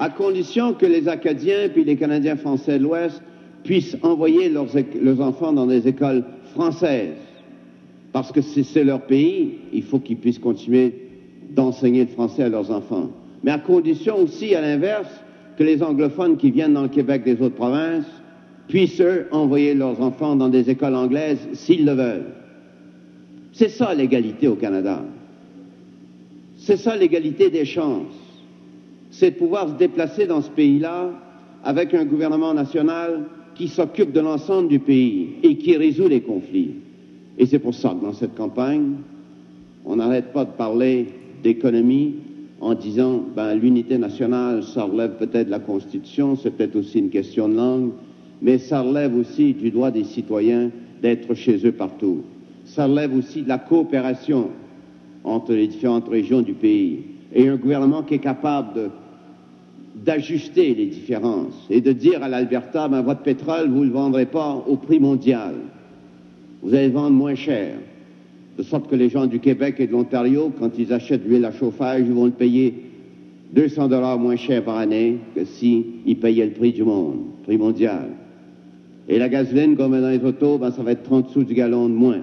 À 0.06 0.10
condition 0.10 0.72
que 0.72 0.86
les 0.86 1.08
Acadiens 1.08 1.68
puis 1.68 1.82
les 1.82 1.96
Canadiens 1.96 2.36
français 2.36 2.78
de 2.78 2.84
l'Ouest 2.84 3.20
puissent 3.64 3.96
envoyer 4.02 4.48
leurs, 4.48 5.20
enfants 5.20 5.52
dans 5.52 5.66
des 5.66 5.88
écoles 5.88 6.22
françaises. 6.54 7.16
Parce 8.12 8.30
que 8.30 8.40
si 8.40 8.62
c'est 8.62 8.84
leur 8.84 9.02
pays, 9.02 9.58
il 9.72 9.82
faut 9.82 9.98
qu'ils 9.98 10.18
puissent 10.18 10.38
continuer 10.38 10.94
d'enseigner 11.50 12.02
le 12.02 12.10
français 12.10 12.44
à 12.44 12.48
leurs 12.48 12.70
enfants. 12.70 13.10
Mais 13.42 13.50
à 13.50 13.58
condition 13.58 14.18
aussi, 14.18 14.54
à 14.54 14.60
l'inverse, 14.60 15.10
que 15.58 15.64
les 15.64 15.82
anglophones 15.82 16.36
qui 16.36 16.52
viennent 16.52 16.74
dans 16.74 16.82
le 16.82 16.88
Québec 16.88 17.24
des 17.24 17.42
autres 17.42 17.56
provinces 17.56 18.06
puissent, 18.68 19.00
eux, 19.00 19.26
envoyer 19.32 19.74
leurs 19.74 20.00
enfants 20.00 20.36
dans 20.36 20.48
des 20.48 20.70
écoles 20.70 20.94
anglaises 20.94 21.48
s'ils 21.52 21.84
le 21.84 21.94
veulent. 21.94 22.34
C'est 23.52 23.70
ça 23.70 23.92
l'égalité 23.92 24.46
au 24.46 24.54
Canada. 24.54 25.02
C'est 26.58 26.76
ça 26.76 26.94
l'égalité 26.94 27.50
des 27.50 27.64
chances 27.64 28.25
c'est 29.18 29.32
de 29.32 29.36
pouvoir 29.36 29.68
se 29.68 29.74
déplacer 29.74 30.26
dans 30.26 30.42
ce 30.42 30.50
pays-là 30.50 31.10
avec 31.64 31.94
un 31.94 32.04
gouvernement 32.04 32.52
national 32.52 33.24
qui 33.54 33.68
s'occupe 33.68 34.12
de 34.12 34.20
l'ensemble 34.20 34.68
du 34.68 34.78
pays 34.78 35.30
et 35.42 35.56
qui 35.56 35.76
résout 35.76 36.08
les 36.08 36.20
conflits. 36.20 36.74
Et 37.38 37.46
c'est 37.46 37.58
pour 37.58 37.74
ça 37.74 37.96
que 37.98 38.04
dans 38.04 38.12
cette 38.12 38.34
campagne, 38.34 38.96
on 39.84 39.96
n'arrête 39.96 40.32
pas 40.32 40.44
de 40.44 40.50
parler 40.50 41.06
d'économie, 41.42 42.14
en 42.60 42.74
disant 42.74 43.22
ben, 43.34 43.54
l'unité 43.54 43.98
nationale, 43.98 44.62
ça 44.62 44.84
relève 44.84 45.16
peut-être 45.18 45.46
de 45.46 45.50
la 45.50 45.58
Constitution, 45.58 46.36
c'est 46.36 46.50
peut-être 46.50 46.76
aussi 46.76 46.98
une 46.98 47.10
question 47.10 47.48
de 47.48 47.54
langue, 47.54 47.90
mais 48.40 48.58
ça 48.58 48.82
relève 48.82 49.14
aussi 49.16 49.52
du 49.52 49.70
droit 49.70 49.90
des 49.90 50.04
citoyens 50.04 50.70
d'être 51.02 51.34
chez 51.34 51.66
eux 51.66 51.72
partout. 51.72 52.22
Ça 52.64 52.86
relève 52.86 53.14
aussi 53.14 53.42
de 53.42 53.48
la 53.48 53.58
coopération 53.58 54.50
entre 55.24 55.52
les 55.52 55.66
différentes 55.66 56.08
régions 56.08 56.40
du 56.40 56.54
pays 56.54 57.04
et 57.34 57.48
un 57.48 57.56
gouvernement 57.56 58.02
qui 58.02 58.14
est 58.14 58.18
capable 58.18 58.90
d'ajuster 60.04 60.74
les 60.74 60.86
différences 60.86 61.66
et 61.70 61.80
de 61.80 61.92
dire 61.92 62.22
à 62.22 62.28
l'Alberta, 62.28 62.88
ben, 62.88 63.00
votre 63.02 63.22
pétrole, 63.22 63.68
vous 63.68 63.80
ne 63.80 63.86
le 63.86 63.92
vendrez 63.92 64.26
pas 64.26 64.62
au 64.66 64.76
prix 64.76 65.00
mondial. 65.00 65.54
Vous 66.62 66.74
allez 66.74 66.88
le 66.88 66.92
vendre 66.92 67.16
moins 67.16 67.34
cher. 67.34 67.74
De 68.58 68.62
sorte 68.62 68.90
que 68.90 68.96
les 68.96 69.08
gens 69.08 69.26
du 69.26 69.40
Québec 69.40 69.76
et 69.78 69.86
de 69.86 69.92
l'Ontario, 69.92 70.52
quand 70.58 70.78
ils 70.78 70.92
achètent 70.92 71.26
l'huile 71.26 71.44
à 71.44 71.52
chauffage, 71.52 72.02
ils 72.06 72.12
vont 72.12 72.26
le 72.26 72.30
payer 72.30 72.74
200 73.52 73.88
dollars 73.88 74.18
moins 74.18 74.36
cher 74.36 74.64
par 74.64 74.76
année 74.76 75.18
que 75.34 75.44
s'ils 75.44 76.16
payaient 76.20 76.46
le 76.46 76.52
prix 76.52 76.72
du 76.72 76.82
monde, 76.82 77.18
prix 77.44 77.56
mondial. 77.56 78.08
Et 79.08 79.18
la 79.18 79.28
gasoline, 79.28 79.76
comme 79.76 79.98
dans 79.98 80.08
les 80.08 80.24
autos, 80.24 80.58
ben, 80.58 80.72
ça 80.72 80.82
va 80.82 80.92
être 80.92 81.04
30 81.04 81.30
sous 81.30 81.44
du 81.44 81.54
gallon 81.54 81.88
de 81.88 81.94
moins, 81.94 82.22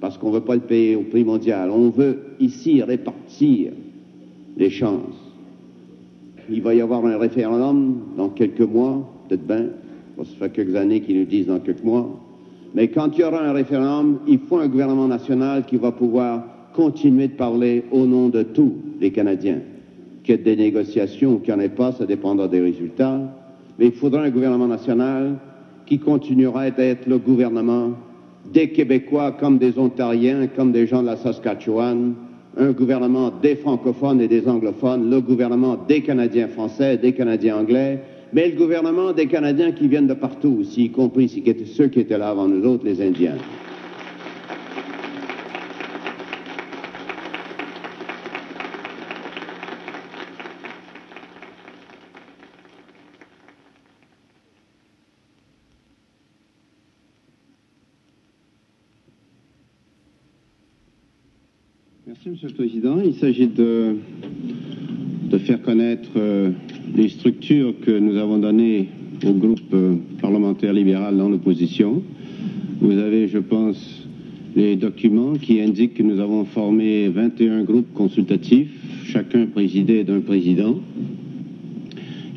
parce 0.00 0.18
qu'on 0.18 0.30
ne 0.30 0.34
veut 0.34 0.44
pas 0.44 0.54
le 0.54 0.62
payer 0.62 0.96
au 0.96 1.02
prix 1.02 1.24
mondial. 1.24 1.70
On 1.70 1.90
veut 1.90 2.18
ici 2.40 2.82
répartir 2.82 3.72
les 4.56 4.70
chances. 4.70 5.23
Il 6.50 6.62
va 6.62 6.74
y 6.74 6.80
avoir 6.80 7.04
un 7.06 7.16
référendum 7.16 7.96
dans 8.16 8.28
quelques 8.28 8.60
mois, 8.60 9.08
peut-être 9.28 9.46
bien, 9.46 9.66
ça 10.18 10.24
fait 10.38 10.52
quelques 10.52 10.76
années 10.76 11.00
qu'ils 11.00 11.18
nous 11.18 11.24
disent 11.24 11.46
dans 11.46 11.58
quelques 11.58 11.82
mois. 11.82 12.08
Mais 12.74 12.88
quand 12.88 13.16
il 13.16 13.20
y 13.20 13.24
aura 13.24 13.42
un 13.42 13.52
référendum, 13.52 14.18
il 14.26 14.38
faut 14.38 14.58
un 14.58 14.68
gouvernement 14.68 15.08
national 15.08 15.64
qui 15.64 15.76
va 15.76 15.92
pouvoir 15.92 16.44
continuer 16.74 17.28
de 17.28 17.34
parler 17.34 17.84
au 17.92 18.04
nom 18.04 18.28
de 18.28 18.42
tous 18.42 18.74
les 19.00 19.10
Canadiens. 19.10 19.60
Qu'il 20.24 20.36
y 20.36 20.38
ait 20.38 20.42
des 20.42 20.56
négociations 20.56 21.34
ou 21.34 21.38
qu'il 21.38 21.54
n'y 21.54 21.60
en 21.60 21.62
ait 21.62 21.68
pas, 21.68 21.92
ça 21.92 22.04
dépendra 22.04 22.48
des 22.48 22.60
résultats. 22.60 23.20
Mais 23.78 23.86
il 23.86 23.92
faudra 23.92 24.22
un 24.22 24.30
gouvernement 24.30 24.66
national 24.66 25.36
qui 25.86 25.98
continuera 25.98 26.70
d'être 26.70 27.06
le 27.06 27.18
gouvernement 27.18 27.90
des 28.52 28.70
Québécois 28.70 29.32
comme 29.32 29.58
des 29.58 29.78
Ontariens, 29.78 30.48
comme 30.48 30.72
des 30.72 30.86
gens 30.86 31.02
de 31.02 31.06
la 31.06 31.16
Saskatchewan, 31.16 32.14
un 32.56 32.72
gouvernement 32.72 33.32
des 33.42 33.56
francophones 33.56 34.20
et 34.20 34.28
des 34.28 34.46
anglophones, 34.48 35.10
le 35.10 35.20
gouvernement 35.20 35.76
des 35.88 36.02
Canadiens 36.02 36.48
français, 36.48 36.96
des 36.96 37.12
Canadiens 37.12 37.58
anglais, 37.58 38.00
mais 38.32 38.48
le 38.48 38.56
gouvernement 38.56 39.12
des 39.12 39.26
Canadiens 39.26 39.72
qui 39.72 39.88
viennent 39.88 40.06
de 40.06 40.14
partout 40.14 40.58
aussi, 40.60 40.84
y 40.84 40.90
compris 40.90 41.28
ceux 41.66 41.88
qui 41.88 42.00
étaient 42.00 42.18
là 42.18 42.28
avant 42.28 42.48
nous 42.48 42.64
autres, 42.66 42.84
les 42.84 43.00
Indiens. 43.02 43.36
Monsieur 62.34 62.48
le 62.48 62.54
Président. 62.54 62.96
Il 63.00 63.14
s'agit 63.14 63.46
de, 63.46 63.94
faire 65.38 65.62
connaître 65.62 66.08
euh, 66.16 66.50
les 66.96 67.08
structures 67.08 67.74
que 67.80 67.92
nous 67.92 68.16
avons 68.16 68.38
données 68.38 68.88
au 69.24 69.34
groupe 69.34 69.60
euh, 69.72 69.94
parlementaire 70.20 70.72
libéral 70.72 71.16
dans 71.16 71.28
l'opposition. 71.28 72.02
Vous 72.80 72.98
avez, 72.98 73.28
je 73.28 73.38
pense, 73.38 74.08
les 74.56 74.74
documents 74.74 75.34
qui 75.34 75.60
indiquent 75.60 75.94
que 75.94 76.02
nous 76.02 76.18
avons 76.18 76.44
formé 76.44 77.06
21 77.06 77.62
groupes 77.62 77.94
consultatifs, 77.94 79.04
chacun 79.04 79.46
présidé 79.46 80.02
d'un 80.02 80.18
président, 80.18 80.80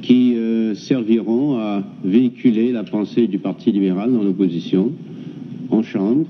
qui 0.03 0.35
euh, 0.35 0.75
serviront 0.75 1.57
à 1.57 1.83
véhiculer 2.03 2.71
la 2.71 2.83
pensée 2.83 3.25
du 3.25 3.39
Parti 3.39 3.71
libéral 3.71 4.13
dans 4.13 4.21
l'opposition 4.21 4.91
en 5.71 5.81
Chambre, 5.81 6.27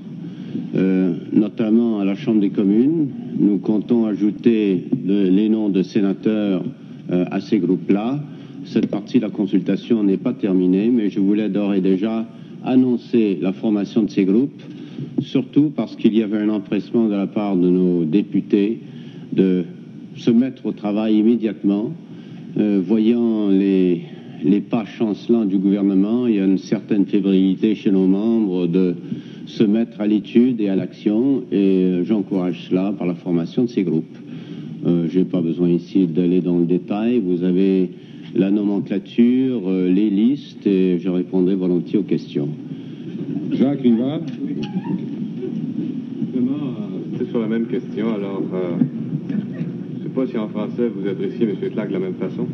euh, 0.74 1.14
notamment 1.32 2.00
à 2.00 2.04
la 2.04 2.14
Chambre 2.14 2.40
des 2.40 2.50
communes. 2.50 3.08
Nous 3.38 3.58
comptons 3.58 4.06
ajouter 4.06 4.84
les 5.04 5.48
noms 5.48 5.70
de 5.70 5.82
sénateurs 5.82 6.62
euh, 7.10 7.24
à 7.30 7.40
ces 7.40 7.58
groupes-là. 7.58 8.20
Cette 8.64 8.88
partie 8.88 9.18
de 9.18 9.24
la 9.24 9.30
consultation 9.30 10.02
n'est 10.02 10.18
pas 10.18 10.34
terminée, 10.34 10.90
mais 10.90 11.08
je 11.08 11.20
voulais 11.20 11.48
d'ores 11.48 11.74
et 11.74 11.80
déjà 11.80 12.26
annoncer 12.64 13.38
la 13.40 13.52
formation 13.52 14.02
de 14.02 14.10
ces 14.10 14.24
groupes, 14.24 14.60
surtout 15.20 15.72
parce 15.74 15.96
qu'il 15.96 16.14
y 16.14 16.22
avait 16.22 16.38
un 16.38 16.50
empressement 16.50 17.06
de 17.06 17.14
la 17.14 17.26
part 17.26 17.56
de 17.56 17.68
nos 17.68 18.04
députés 18.04 18.80
de 19.32 19.64
se 20.16 20.30
mettre 20.30 20.66
au 20.66 20.72
travail 20.72 21.16
immédiatement, 21.16 21.92
euh, 22.58 22.82
voyant 22.84 23.48
les, 23.48 24.02
les 24.44 24.60
pas 24.60 24.84
chancelants 24.84 25.44
du 25.44 25.58
gouvernement, 25.58 26.26
il 26.26 26.34
y 26.34 26.40
a 26.40 26.44
une 26.44 26.58
certaine 26.58 27.06
fébrilité 27.06 27.74
chez 27.74 27.90
nos 27.90 28.06
membres 28.06 28.66
de 28.66 28.96
se 29.48 29.64
mettre 29.64 30.00
à 30.00 30.06
l'étude 30.06 30.60
et 30.60 30.68
à 30.68 30.76
l'action, 30.76 31.42
et 31.50 31.56
euh, 31.56 32.04
j'encourage 32.04 32.68
cela 32.68 32.92
par 32.96 33.06
la 33.06 33.14
formation 33.14 33.64
de 33.64 33.68
ces 33.68 33.82
groupes. 33.82 34.18
Euh, 34.86 35.06
je 35.08 35.18
n'ai 35.18 35.24
pas 35.24 35.40
besoin 35.40 35.70
ici 35.70 36.06
d'aller 36.06 36.42
dans 36.42 36.58
le 36.58 36.66
détail. 36.66 37.18
Vous 37.18 37.42
avez 37.42 37.90
la 38.34 38.50
nomenclature, 38.50 39.62
euh, 39.66 39.90
les 39.90 40.10
listes, 40.10 40.66
et 40.66 40.98
je 40.98 41.08
répondrai 41.08 41.54
volontiers 41.54 41.98
aux 41.98 42.02
questions. 42.02 42.48
Jacques 43.52 43.80
Rivard 43.80 44.20
C'est 47.16 47.30
sur 47.30 47.40
la 47.40 47.48
même 47.48 47.66
question. 47.66 48.14
Alors, 48.14 48.42
je 48.50 49.34
ne 49.34 50.02
sais 50.02 50.08
pas 50.14 50.26
si 50.26 50.36
en 50.36 50.48
français 50.48 50.88
vous 50.94 51.08
adressiez 51.08 51.48
M. 51.48 51.70
Clark 51.72 51.88
de 51.88 51.94
la 51.94 52.00
même 52.00 52.14
façon. 52.14 52.46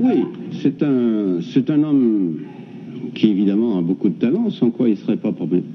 Oui, 0.00 0.24
c'est 0.60 0.82
un, 0.82 1.40
c'est 1.40 1.70
un 1.70 1.84
homme 1.84 2.34
qui 3.20 3.28
évidemment 3.28 3.76
a 3.76 3.82
beaucoup 3.82 4.08
de 4.08 4.14
talent, 4.14 4.48
sans 4.48 4.70
quoi 4.70 4.88
il 4.88 4.92
ne 4.92 4.96
serait 4.96 5.18
pas, 5.18 5.30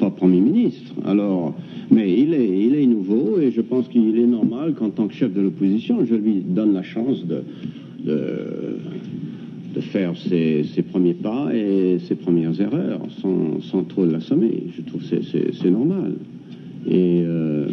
Premier 0.10 0.42
ministre. 0.42 0.94
Alors, 1.06 1.54
mais 1.92 2.12
il 2.12 2.34
est, 2.34 2.86
nouveau 2.88 3.40
et 3.40 3.52
je 3.52 3.62
pense 3.62 3.88
qu'il 3.88 4.18
est 4.18 4.26
normal 4.26 4.74
qu'en 4.74 4.90
tant 4.90 5.08
que 5.08 5.14
chef 5.14 5.32
de 5.32 5.42
l'opposition, 5.42 6.04
je 6.06 6.16
lui 6.16 6.42
donne 6.42 6.74
la 6.74 6.82
chance 6.82 7.24
de, 7.24 7.44
faire 9.80 10.18
ses, 10.18 10.64
premiers 10.90 11.14
pas 11.14 11.54
et 11.54 12.00
ses 12.00 12.16
premières 12.16 12.60
erreurs 12.60 13.02
sans, 13.22 13.84
trop 13.84 14.06
l'assommer. 14.06 14.64
Je 14.76 14.82
trouve 14.82 15.08
que 15.08 15.22
c'est 15.22 15.70
normal. 15.70 16.16
Et 16.88 17.22
euh, 17.24 17.68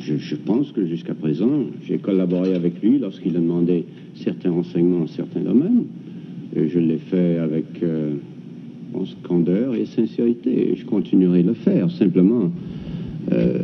je, 0.00 0.16
je, 0.18 0.36
pense 0.36 0.72
que 0.72 0.84
jusqu'à 0.84 1.14
présent, 1.14 1.64
j'ai 1.86 1.96
collaboré 1.96 2.54
avec 2.54 2.82
lui 2.82 2.98
lorsqu'il 2.98 3.36
a 3.36 3.40
demandé 3.40 3.86
certains 4.16 4.50
renseignements 4.50 5.04
en 5.04 5.06
certains 5.06 5.40
domaines. 5.40 5.84
Et 6.54 6.68
je 6.68 6.78
l'ai 6.78 6.98
fait 6.98 7.38
avec... 7.38 7.64
Euh, 7.82 8.16
pense, 8.92 9.16
candeur 9.22 9.74
et 9.74 9.86
sincérité. 9.86 10.74
je 10.76 10.84
continuerai 10.84 11.42
de 11.42 11.48
le 11.48 11.54
faire. 11.54 11.90
Simplement, 11.90 12.50
euh, 13.32 13.58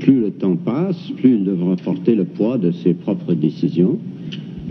plus 0.00 0.20
le 0.20 0.30
temps 0.30 0.56
passe, 0.56 1.10
plus 1.16 1.36
il 1.36 1.44
devra 1.44 1.76
porter 1.76 2.14
le 2.14 2.24
poids 2.24 2.58
de 2.58 2.70
ses 2.70 2.94
propres 2.94 3.34
décisions. 3.34 3.98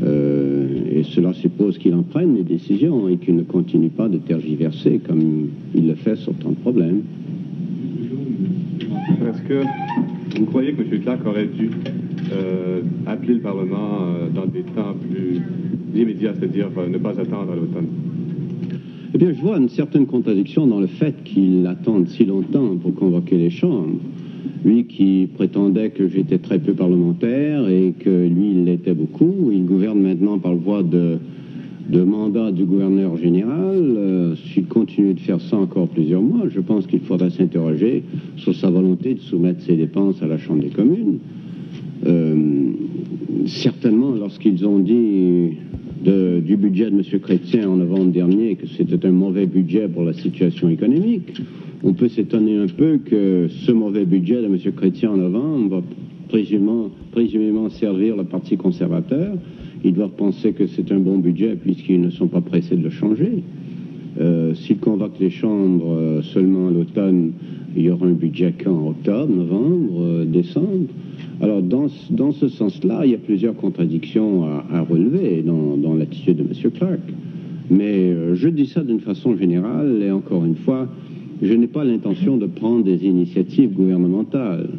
Euh, 0.04 0.68
et 0.92 1.04
cela 1.04 1.34
suppose 1.34 1.78
qu'il 1.78 1.94
en 1.96 2.04
prenne 2.04 2.36
les 2.36 2.44
décisions 2.44 3.08
et 3.08 3.18
qu'il 3.18 3.36
ne 3.36 3.44
continue 3.44 3.90
pas 3.90 4.10
de 4.10 4.18
tergiverser 4.18 5.00
comme 5.00 5.48
il 5.74 5.88
le 5.88 5.96
fait 5.96 6.18
sur 6.18 6.34
tant 6.34 6.50
de 6.50 6.56
problèmes. 6.56 7.02
Est-ce 9.28 9.42
que 9.44 9.64
vous 10.38 10.46
croyez 10.46 10.74
que 10.74 10.82
M. 10.82 11.02
Clark 11.02 11.26
aurait 11.26 11.48
dû 11.48 11.70
euh, 12.34 12.82
appeler 13.06 13.36
le 13.36 13.40
Parlement 13.40 14.08
dans 14.34 14.46
des 14.46 14.64
temps 14.64 14.96
plus 15.10 15.40
immédiats, 15.96 16.34
c'est-à-dire 16.38 16.68
ne 16.90 16.98
pas 16.98 17.12
attendre 17.20 17.56
l'automne? 17.56 17.88
Eh 19.16 19.18
bien, 19.18 19.32
je 19.32 19.40
vois 19.40 19.58
une 19.58 19.70
certaine 19.70 20.08
contradiction 20.08 20.68
dans 20.68 20.82
le 20.82 20.88
fait 20.88 21.16
qu'il 21.24 21.66
attende 21.68 22.10
si 22.10 22.26
longtemps 22.26 22.76
pour 22.76 22.94
convoquer 22.96 23.38
les 23.38 23.50
chambres. 23.50 23.96
Lui 24.66 24.88
qui 24.88 25.30
prétendait 25.34 25.92
que 25.92 26.10
j'étais 26.10 26.38
très 26.38 26.60
peu 26.60 26.74
parlementaire 26.74 27.70
et 27.70 27.94
que 27.98 28.28
lui, 28.28 28.52
il 28.52 28.66
l'était 28.66 28.94
beaucoup, 28.94 29.52
il 29.54 29.64
gouverne 29.64 30.02
maintenant 30.02 30.38
par 30.38 30.54
voie 30.56 30.84
de, 30.84 31.18
mandat 31.94 32.52
du 32.52 32.66
gouverneur 32.66 33.16
général. 33.16 33.78
Euh, 33.78 34.36
S'il 34.36 34.66
continue 34.66 35.14
de 35.14 35.22
faire 35.22 35.40
ça 35.40 35.56
encore 35.56 35.88
plusieurs 35.88 36.22
mois, 36.22 36.50
je 36.54 36.60
pense 36.60 36.86
qu'il 36.86 37.00
faudra 37.00 37.30
s'interroger 37.30 38.04
sur 38.36 38.54
sa 38.54 38.70
volonté 38.70 39.14
de 39.14 39.22
soumettre 39.22 39.62
ses 39.62 39.78
dépenses 39.78 40.22
à 40.22 40.28
la 40.28 40.38
Chambre 40.38 40.62
des 40.62 40.72
communes. 40.72 41.20
Euh, 42.06 42.36
certainement, 43.46 44.12
lorsqu'ils 44.12 44.68
ont 44.68 44.80
dit 44.80 45.54
du 46.04 46.58
budget 46.58 46.92
de 46.92 46.98
M. 46.98 47.20
Chrétien 47.22 47.70
en 47.70 47.78
novembre 47.78 48.12
dernier 48.12 48.56
que 48.56 48.68
c'était 48.68 49.06
un 49.06 49.12
mauvais 49.12 49.46
budget 49.46 49.88
pour 49.88 50.04
la 50.04 50.14
situation 50.14 50.70
économique, 50.70 51.42
on 51.84 51.94
peut 51.94 52.10
s'étonner 52.10 52.58
un 52.58 52.68
peu 52.68 52.98
que 52.98 53.48
ce 53.48 53.72
mauvais 53.72 54.06
budget 54.06 54.42
de 54.42 54.46
M. 54.46 54.58
Chrétien 54.76 55.12
en 55.12 55.18
novembre 55.18 55.78
va 55.78 55.84
présumément, 57.12 57.70
servir 57.70 58.18
le 58.18 58.24
Parti 58.24 58.58
conservateur. 58.58 59.36
Ils 59.84 59.94
doivent 59.94 60.16
penser 60.18 60.54
que 60.54 60.68
c'est 60.68 60.92
un 60.92 61.00
bon 61.00 61.20
budget 61.20 61.56
puisqu'ils 61.56 62.02
ne 62.02 62.10
sont 62.10 62.28
pas 62.28 62.42
pressés 62.42 62.76
de 62.76 62.84
le 62.84 62.90
changer. 62.90 63.44
Euh, 64.20 64.54
S'ils 64.56 64.80
convoquent 64.80 65.20
les 65.20 65.30
chambres 65.30 65.92
euh, 65.92 66.22
seulement 66.22 66.70
à 66.70 66.72
l'automne, 66.72 67.34
il 67.76 67.84
y 67.84 67.90
aura 67.90 68.08
un 68.08 68.14
budget 68.14 68.54
qu'en 68.64 68.90
octobre, 68.90 69.34
novembre, 69.34 70.02
euh, 70.02 70.26
décembre. 70.26 70.88
Alors, 71.42 71.62
dans, 71.62 71.88
ce 72.32 72.48
sens-là, 72.48 73.06
il 73.06 73.12
y 73.12 73.16
a 73.16 73.18
plusieurs 73.18 73.56
contradictions 73.56 74.46
à, 74.46 74.82
relever 74.82 75.42
dans, 75.42 75.76
dans 75.76 75.94
l'attitude 75.94 76.38
de 76.38 76.44
M. 76.44 76.72
Clark. 76.72 77.00
Mais 77.70 78.12
euh, 78.12 78.36
je 78.36 78.48
dis 78.48 78.68
ça 78.68 78.84
d'une 78.84 79.00
façon 79.00 79.36
générale, 79.36 80.02
et 80.02 80.12
encore 80.12 80.46
une 80.46 80.56
fois, 80.56 80.88
je 81.42 81.54
n'ai 81.54 81.68
pas 81.68 81.84
l'intention 81.84 82.38
de 82.38 82.46
prendre 82.46 82.84
des 82.84 83.06
initiatives 83.06 83.74
gouvernementales. 83.74 84.70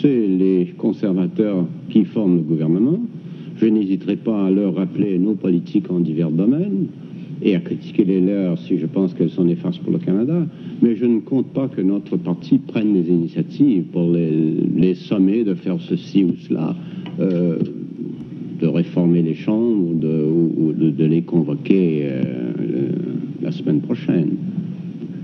C'est 0.00 0.26
les 0.26 0.74
conservateurs 0.76 1.66
qui 1.88 2.04
forment 2.04 2.36
le 2.36 2.42
gouvernement. 2.42 3.00
Je 3.56 3.66
n'hésiterai 3.66 4.16
pas 4.16 4.46
à 4.46 4.50
leur 4.50 4.76
rappeler 4.76 5.18
nos 5.18 5.34
politiques 5.34 5.90
en 5.90 6.00
divers 6.00 6.30
domaines 6.30 6.86
et 7.42 7.54
à 7.54 7.60
critiquer 7.60 8.04
les 8.04 8.20
leurs 8.20 8.58
si 8.58 8.78
je 8.78 8.86
pense 8.86 9.14
qu'elles 9.14 9.30
sont 9.30 9.44
néfastes 9.44 9.80
pour 9.80 9.92
le 9.92 9.98
Canada. 9.98 10.46
Mais 10.82 10.96
je 10.96 11.06
ne 11.06 11.20
compte 11.20 11.52
pas 11.52 11.68
que 11.68 11.80
notre 11.80 12.16
parti 12.16 12.58
prenne 12.58 12.94
des 12.94 13.08
initiatives 13.08 13.84
pour 13.92 14.10
les, 14.10 14.94
sommer 14.94 15.44
de 15.44 15.54
faire 15.54 15.80
ceci 15.80 16.24
ou 16.24 16.34
cela, 16.46 16.74
euh, 17.20 17.58
de 18.60 18.66
réformer 18.66 19.22
les 19.22 19.34
chambres 19.34 19.90
ou 19.90 20.72
de, 20.72 21.04
les 21.04 21.22
convoquer 21.22 22.00
euh, 22.02 22.92
la 23.42 23.52
semaine 23.52 23.80
prochaine. 23.80 24.30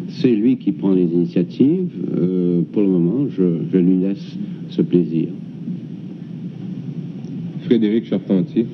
C'est 0.08 0.34
lui 0.34 0.58
qui 0.58 0.72
prend 0.72 0.92
les 0.92 1.04
initiatives. 1.04 1.90
Euh, 2.16 2.62
pour 2.72 2.82
le 2.82 2.88
moment, 2.88 3.26
je, 3.28 3.78
lui 3.78 3.96
laisse 3.96 4.38
ce 4.68 4.82
plaisir. 4.82 5.28
Frédéric 7.62 8.06
Charpentier. 8.06 8.66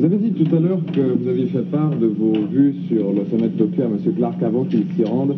Vous 0.00 0.06
avez 0.06 0.16
dit 0.16 0.32
tout 0.32 0.56
à 0.56 0.58
l'heure 0.58 0.80
que 0.94 1.00
vous 1.12 1.28
aviez 1.28 1.44
fait 1.44 1.60
part 1.70 1.90
de 1.90 2.06
vos 2.06 2.32
vues 2.50 2.74
sur 2.88 3.12
le 3.12 3.20
sommet 3.30 3.50
de 3.50 3.58
Tokyo 3.58 3.82
à 3.82 3.84
M. 3.84 3.98
Clark 4.16 4.42
avant 4.42 4.64
qu'il 4.64 4.84
s'y 4.96 5.04
rende. 5.04 5.36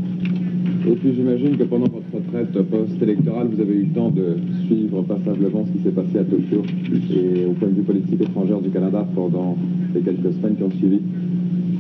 Et 0.87 0.93
puis 0.93 1.15
j'imagine 1.17 1.57
que 1.57 1.65
pendant 1.65 1.89
votre 1.89 2.07
retraite 2.15 2.53
post-électorale, 2.71 3.49
vous 3.53 3.61
avez 3.61 3.75
eu 3.75 3.87
le 3.87 3.93
temps 3.93 4.11
de 4.11 4.37
suivre 4.67 5.03
passablement 5.03 5.67
ce 5.67 5.73
qui 5.73 5.83
s'est 5.83 5.91
passé 5.91 6.17
à 6.17 6.23
Tokyo 6.23 6.63
et 7.11 7.45
au 7.45 7.55
point 7.55 7.71
de 7.71 7.75
vue 7.75 7.83
politique 7.83 8.21
étrangère 8.21 8.61
du 8.61 8.71
Canada 8.71 9.05
pendant 9.17 9.57
les 9.97 10.01
quelques 10.01 10.33
semaines 10.33 10.55
qui 10.55 10.63
ont 10.63 10.71
suivi. 10.71 11.01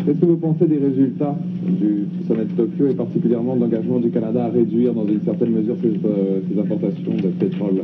Qu'est-ce 0.04 0.18
que 0.18 0.26
vous 0.26 0.38
pensez 0.38 0.66
des 0.66 0.78
résultats 0.78 1.38
du 1.64 2.08
sommet 2.26 2.46
de 2.46 2.50
Tokyo 2.50 2.88
et 2.88 2.94
particulièrement 2.94 3.54
de 3.54 3.60
l'engagement 3.60 4.00
du 4.00 4.10
Canada 4.10 4.46
à 4.46 4.48
réduire 4.48 4.92
dans 4.92 5.06
une 5.06 5.20
certaine 5.20 5.50
mesure 5.50 5.76
ses, 5.80 5.86
euh, 5.86 6.40
ses 6.52 6.58
importations 6.58 7.14
de 7.14 7.28
pétrole? 7.28 7.82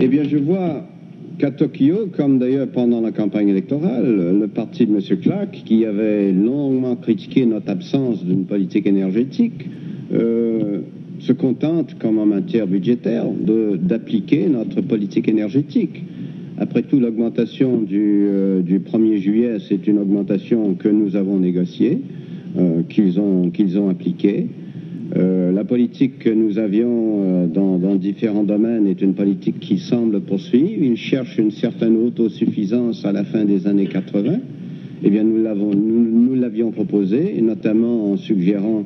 Eh 0.00 0.08
bien, 0.08 0.24
je 0.24 0.38
vois 0.38 0.82
qu'à 1.38 1.50
Tokyo, 1.50 2.08
comme 2.16 2.38
d'ailleurs 2.38 2.68
pendant 2.68 3.00
la 3.00 3.12
campagne 3.12 3.48
électorale, 3.48 4.38
le 4.38 4.48
parti 4.48 4.86
de 4.86 4.94
M. 4.94 5.18
Clark, 5.20 5.50
qui 5.64 5.84
avait 5.84 6.32
longuement 6.32 6.96
critiqué 6.96 7.46
notre 7.46 7.70
absence 7.70 8.24
d'une 8.24 8.44
politique 8.44 8.86
énergétique, 8.86 9.68
euh, 10.12 10.80
se 11.18 11.32
contente, 11.32 11.96
comme 11.98 12.18
en 12.18 12.26
matière 12.26 12.66
budgétaire, 12.66 13.24
d'appliquer 13.80 14.48
notre 14.48 14.80
politique 14.80 15.28
énergétique. 15.28 16.04
Après 16.58 16.82
tout, 16.82 17.00
l'augmentation 17.00 17.80
du, 17.82 18.26
euh, 18.28 18.62
du, 18.62 18.80
1er 18.80 19.18
juillet, 19.18 19.56
c'est 19.68 19.86
une 19.86 19.98
augmentation 19.98 20.74
que 20.74 20.88
nous 20.88 21.16
avons 21.16 21.38
négociée, 21.38 22.00
euh, 22.58 22.82
qu'ils 22.88 23.18
ont 23.20 23.88
appliquée. 23.88 24.46
Euh, 25.16 25.50
la 25.50 25.64
politique 25.64 26.18
que 26.18 26.30
nous 26.30 26.58
avions 26.58 27.22
euh, 27.22 27.46
dans, 27.46 27.94
différents 27.94 28.44
domaines 28.44 28.86
est 28.86 29.00
une 29.00 29.14
politique 29.14 29.58
qui 29.60 29.78
semble 29.78 30.20
poursuivre. 30.20 30.82
Ils 30.82 30.96
cherchent 30.96 31.38
une 31.38 31.50
certaine 31.50 31.96
autosuffisance 31.96 33.04
à 33.04 33.12
la 33.12 33.24
fin 33.24 33.44
des 33.44 33.66
années 33.66 33.86
80. 33.86 34.38
Eh 35.02 35.10
bien, 35.10 35.24
nous 35.24 35.42
l'avions 36.34 36.66
nous, 36.66 36.72
proposé, 36.72 37.40
notamment 37.40 38.12
en 38.12 38.16
suggérant, 38.16 38.84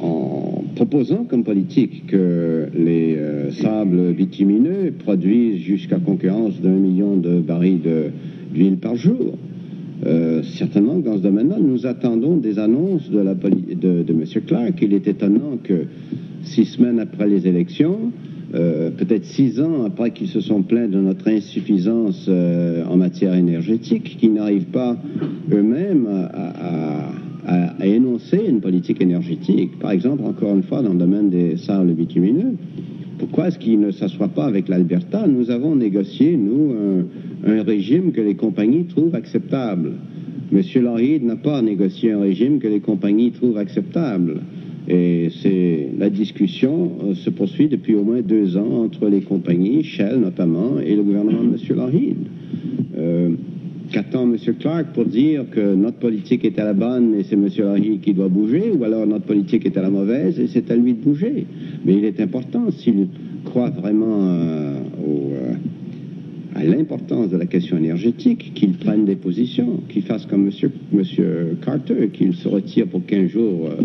en, 0.00 0.64
proposant 0.74 1.24
comme 1.24 1.44
politique 1.44 2.06
que 2.06 2.68
les 2.74 3.16
euh, 3.16 3.50
sables 3.50 4.12
bitumineux 4.12 4.92
produisent 4.98 5.60
jusqu'à 5.60 5.98
concurrence 5.98 6.60
d'un 6.60 6.70
million 6.70 7.16
de 7.16 7.40
barils 7.40 7.80
d'huile 8.52 8.78
par 8.78 8.96
jour. 8.96 9.38
Euh, 10.06 10.42
certainement, 10.42 10.98
dans 10.98 11.16
ce 11.16 11.22
domaine-là, 11.22 11.56
nous 11.60 11.86
attendons 11.86 12.36
des 12.36 12.58
annonces 12.58 13.10
de, 13.10 13.18
M. 13.20 14.24
Clark. 14.46 14.74
Il 14.80 14.94
est 14.94 15.08
étonnant 15.08 15.58
que 15.62 15.84
six 16.42 16.66
semaines 16.66 17.00
après 17.00 17.26
les 17.26 17.46
élections, 17.46 18.12
euh, 18.54 18.90
peut-être 18.90 19.24
six 19.24 19.60
ans 19.60 19.84
après 19.84 20.12
qu'ils 20.12 20.28
se 20.28 20.40
sont 20.40 20.62
plaints 20.62 20.88
de 20.88 20.98
notre 20.98 21.28
insuffisance 21.28 22.26
euh, 22.28 22.84
en 22.86 22.96
matière 22.96 23.34
énergétique, 23.34 24.16
qu'ils 24.18 24.34
n'arrivent 24.34 24.70
pas 24.70 24.96
eux-mêmes 25.52 26.06
à, 26.06 27.12
énoncer 27.82 28.40
une 28.46 28.60
politique 28.60 29.00
énergétique. 29.00 29.78
Par 29.78 29.92
exemple, 29.92 30.22
encore 30.24 30.54
une 30.54 30.64
fois, 30.64 30.82
dans 30.82 30.92
le 30.92 30.98
domaine 30.98 31.30
des 31.30 31.56
sables 31.56 31.92
bitumineux, 31.92 32.56
pourquoi 33.18 33.48
est-ce 33.48 33.58
qu'ils 33.58 33.80
ne 33.80 33.90
s'assoient 33.90 34.28
pas 34.28 34.46
avec 34.46 34.68
l'Alberta? 34.68 35.26
Nous 35.26 35.50
avons 35.50 35.76
négocié, 35.76 36.36
nous, 36.36 36.74
un, 37.46 37.62
régime 37.62 38.12
que 38.12 38.20
les 38.20 38.34
compagnies 38.34 38.84
trouvent 38.84 39.14
acceptable. 39.14 39.92
Monsieur 40.50 40.80
Lockheed 40.80 41.24
n'a 41.24 41.36
pas 41.36 41.60
négocié 41.60 42.12
un 42.12 42.20
régime 42.20 42.58
que 42.58 42.68
les 42.68 42.80
compagnies 42.80 43.32
trouvent 43.32 43.58
acceptable. 43.58 44.40
Et 44.88 45.28
c'est 45.42 45.88
la 45.98 46.08
discussion 46.08 46.92
euh, 47.04 47.14
se 47.14 47.28
poursuit 47.28 47.68
depuis 47.68 47.94
au 47.94 48.02
moins 48.02 48.22
deux 48.22 48.56
ans 48.56 48.84
entre 48.84 49.08
les 49.08 49.20
compagnies, 49.20 49.84
Shell 49.84 50.18
notamment, 50.18 50.78
et 50.78 50.96
le 50.96 51.02
gouvernement 51.02 51.44
de 51.44 51.56
M. 51.70 51.76
Lockheed. 51.76 52.16
Euh, 52.96 53.30
Qu'attend 53.90 54.24
M. 54.24 54.36
Clark 54.58 54.88
pour 54.92 55.06
dire 55.06 55.44
que 55.50 55.74
notre 55.74 55.96
politique 55.96 56.44
est 56.44 56.58
à 56.58 56.64
la 56.64 56.74
bonne 56.74 57.14
et 57.14 57.22
c'est 57.22 57.36
M. 57.36 57.48
Lockheed 57.58 58.00
qui 58.02 58.12
doit 58.12 58.28
bouger, 58.28 58.70
ou 58.70 58.84
alors 58.84 59.06
notre 59.06 59.24
politique 59.24 59.64
est 59.64 59.76
à 59.78 59.82
la 59.82 59.88
mauvaise 59.88 60.38
et 60.38 60.46
c'est 60.46 60.70
à 60.70 60.76
lui 60.76 60.92
de 60.92 61.02
bouger 61.02 61.46
Mais 61.86 61.94
il 61.94 62.04
est 62.04 62.20
important, 62.20 62.70
s'il 62.70 63.08
croit 63.46 63.70
vraiment 63.70 64.20
euh, 64.20 64.74
euh, 65.06 65.54
à 66.54 66.64
l'importance 66.64 67.30
de 67.30 67.38
la 67.38 67.46
question 67.46 67.78
énergétique, 67.78 68.52
qu'il 68.54 68.72
prenne 68.74 69.06
des 69.06 69.16
positions, 69.16 69.80
qu'il 69.88 70.02
fasse 70.02 70.26
comme 70.26 70.48
M. 70.48 70.70
Monsieur, 70.92 71.56
Carter, 71.64 72.10
qu'il 72.12 72.34
se 72.34 72.46
retire 72.46 72.88
pour 72.88 73.06
15 73.06 73.28
jours 73.30 73.70
euh, 73.70 73.84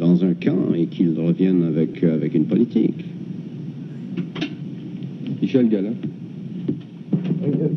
dans 0.00 0.24
un 0.24 0.34
camp 0.34 0.74
et 0.74 0.86
qu'il 0.86 1.12
revienne 1.16 1.62
avec, 1.62 2.02
avec 2.02 2.34
une 2.34 2.46
politique. 2.46 3.04
Michel 5.40 5.68
Gallin. 5.68 5.92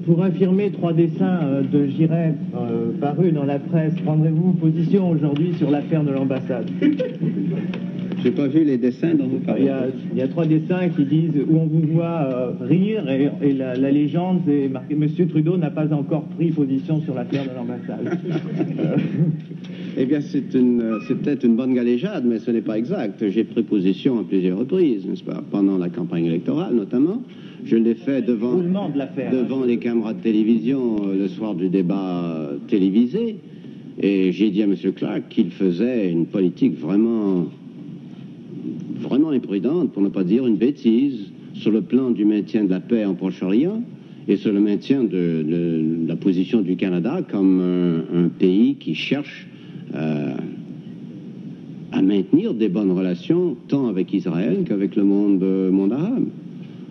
Pour 0.10 0.24
affirmer 0.24 0.72
trois 0.72 0.92
dessins 0.92 1.40
euh, 1.44 1.62
de 1.62 1.86
Giret 1.86 2.34
euh, 2.56 2.94
parus 3.00 3.32
dans 3.32 3.46
la 3.46 3.60
presse, 3.60 3.94
prendrez-vous 4.04 4.54
position 4.54 5.12
aujourd'hui 5.12 5.54
sur 5.54 5.70
l'affaire 5.70 6.04
de 6.04 6.10
l'ambassade? 6.10 6.68
J'ai 8.24 8.32
pas 8.32 8.48
vu 8.48 8.64
les 8.64 8.80
dessins 8.80 9.14
dont 9.14 9.28
vous 9.28 9.38
parlez. 9.38 9.70
Il 10.12 10.18
y, 10.18 10.24
a, 10.24 10.28
trois 10.28 10.46
dessins 10.46 10.90
qui 10.90 11.06
disent 11.06 11.36
où 11.48 11.58
on 11.58 11.68
vous 11.68 11.84
voit 11.94 12.24
euh, 12.24 12.54
rire 12.60 13.08
et, 13.08 13.54
la, 13.54 13.76
légende 13.76 14.50
est 14.50 14.68
marquée 14.68 14.96
Monsieur 14.96 15.28
Trudeau 15.28 15.58
n'a 15.58 15.70
pas 15.70 15.94
encore 15.94 16.24
pris 16.24 16.50
position 16.50 17.02
sur 17.02 17.14
l'affaire 17.14 17.44
de 17.44 17.56
l'ambassade. 17.56 18.18
eh 20.02 20.06
bien, 20.06 20.22
c'est 20.22 20.42
peut-être 20.42 21.44
une 21.44 21.58
bonne 21.58 21.74
galéjade, 21.74 22.24
mais 22.26 22.40
ce 22.40 22.52
n'est 22.52 22.62
pas 22.62 22.78
exact. 22.78 23.28
J'ai 23.30 23.44
pris 23.44 23.64
position 23.64 24.18
à 24.18 24.24
plusieurs 24.24 24.58
reprises, 24.58 25.06
n'est-ce 25.06 25.26
pas, 25.26 25.44
pendant 25.52 25.78
la 25.78 25.90
campagne 25.90 26.26
électorale 26.26 26.74
notamment. 26.74 27.22
Je 27.66 27.76
l'ai 27.76 27.96
fait 27.96 28.22
devant, 28.22 28.56
devant 28.56 29.66
les 29.66 29.78
caméras 29.78 30.14
de 30.14 30.22
télévision 30.22 30.96
euh, 31.04 31.18
le 31.18 31.28
soir 31.28 31.54
du 31.54 31.68
débat 31.68 32.24
euh, 32.24 32.58
télévisé. 32.70 33.36
Et 34.02 34.32
j'ai 34.32 34.50
dit 34.50 34.62
à 34.62 34.66
M. 34.66 34.76
Clark 34.96 35.24
qu'il 35.28 35.52
faisait 35.52 36.10
une 36.10 36.28
politique 36.28 36.80
vraiment, 36.80 37.48
vraiment 39.02 39.32
imprudente, 39.32 39.92
pour 39.92 40.02
ne 40.02 40.08
pas 40.08 40.24
dire 40.24 40.48
une 40.48 40.56
bêtise, 40.56 41.34
sur 41.56 41.72
le 41.72 41.82
plan 41.82 42.12
du 42.12 42.24
maintien 42.24 42.64
de 42.64 42.70
la 42.70 42.80
paix 42.80 43.04
en 43.04 43.16
Proche-Orient 43.16 43.84
et 44.30 44.38
sur 44.38 44.54
le 44.54 44.62
maintien 44.62 45.04
de, 45.04 46.06
la 46.08 46.16
position 46.16 46.62
du 46.62 46.78
Canada 46.78 47.22
comme 47.30 47.60
un, 48.14 48.30
pays 48.30 48.76
qui 48.76 48.96
cherche 48.96 49.48
euh, 49.96 50.36
à 51.92 52.02
maintenir 52.02 52.54
des 52.54 52.70
bonnes 52.70 52.92
relations 52.92 53.58
tant 53.68 53.88
avec 53.88 54.14
Israël 54.14 54.64
qu'avec 54.68 54.96
le 54.96 55.04
monde, 55.04 55.44
monde 55.72 55.94
arabe. 55.94 56.28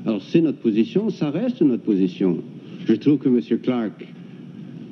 Alors 0.06 0.22
c'est 0.22 0.40
notre 0.40 0.58
position, 0.58 1.10
ça 1.10 1.30
reste 1.30 1.62
notre 1.62 1.82
position. 1.82 2.38
Je 2.86 2.94
trouve 2.94 3.18
que 3.18 3.28
M. 3.28 3.40
Clark, 3.60 4.06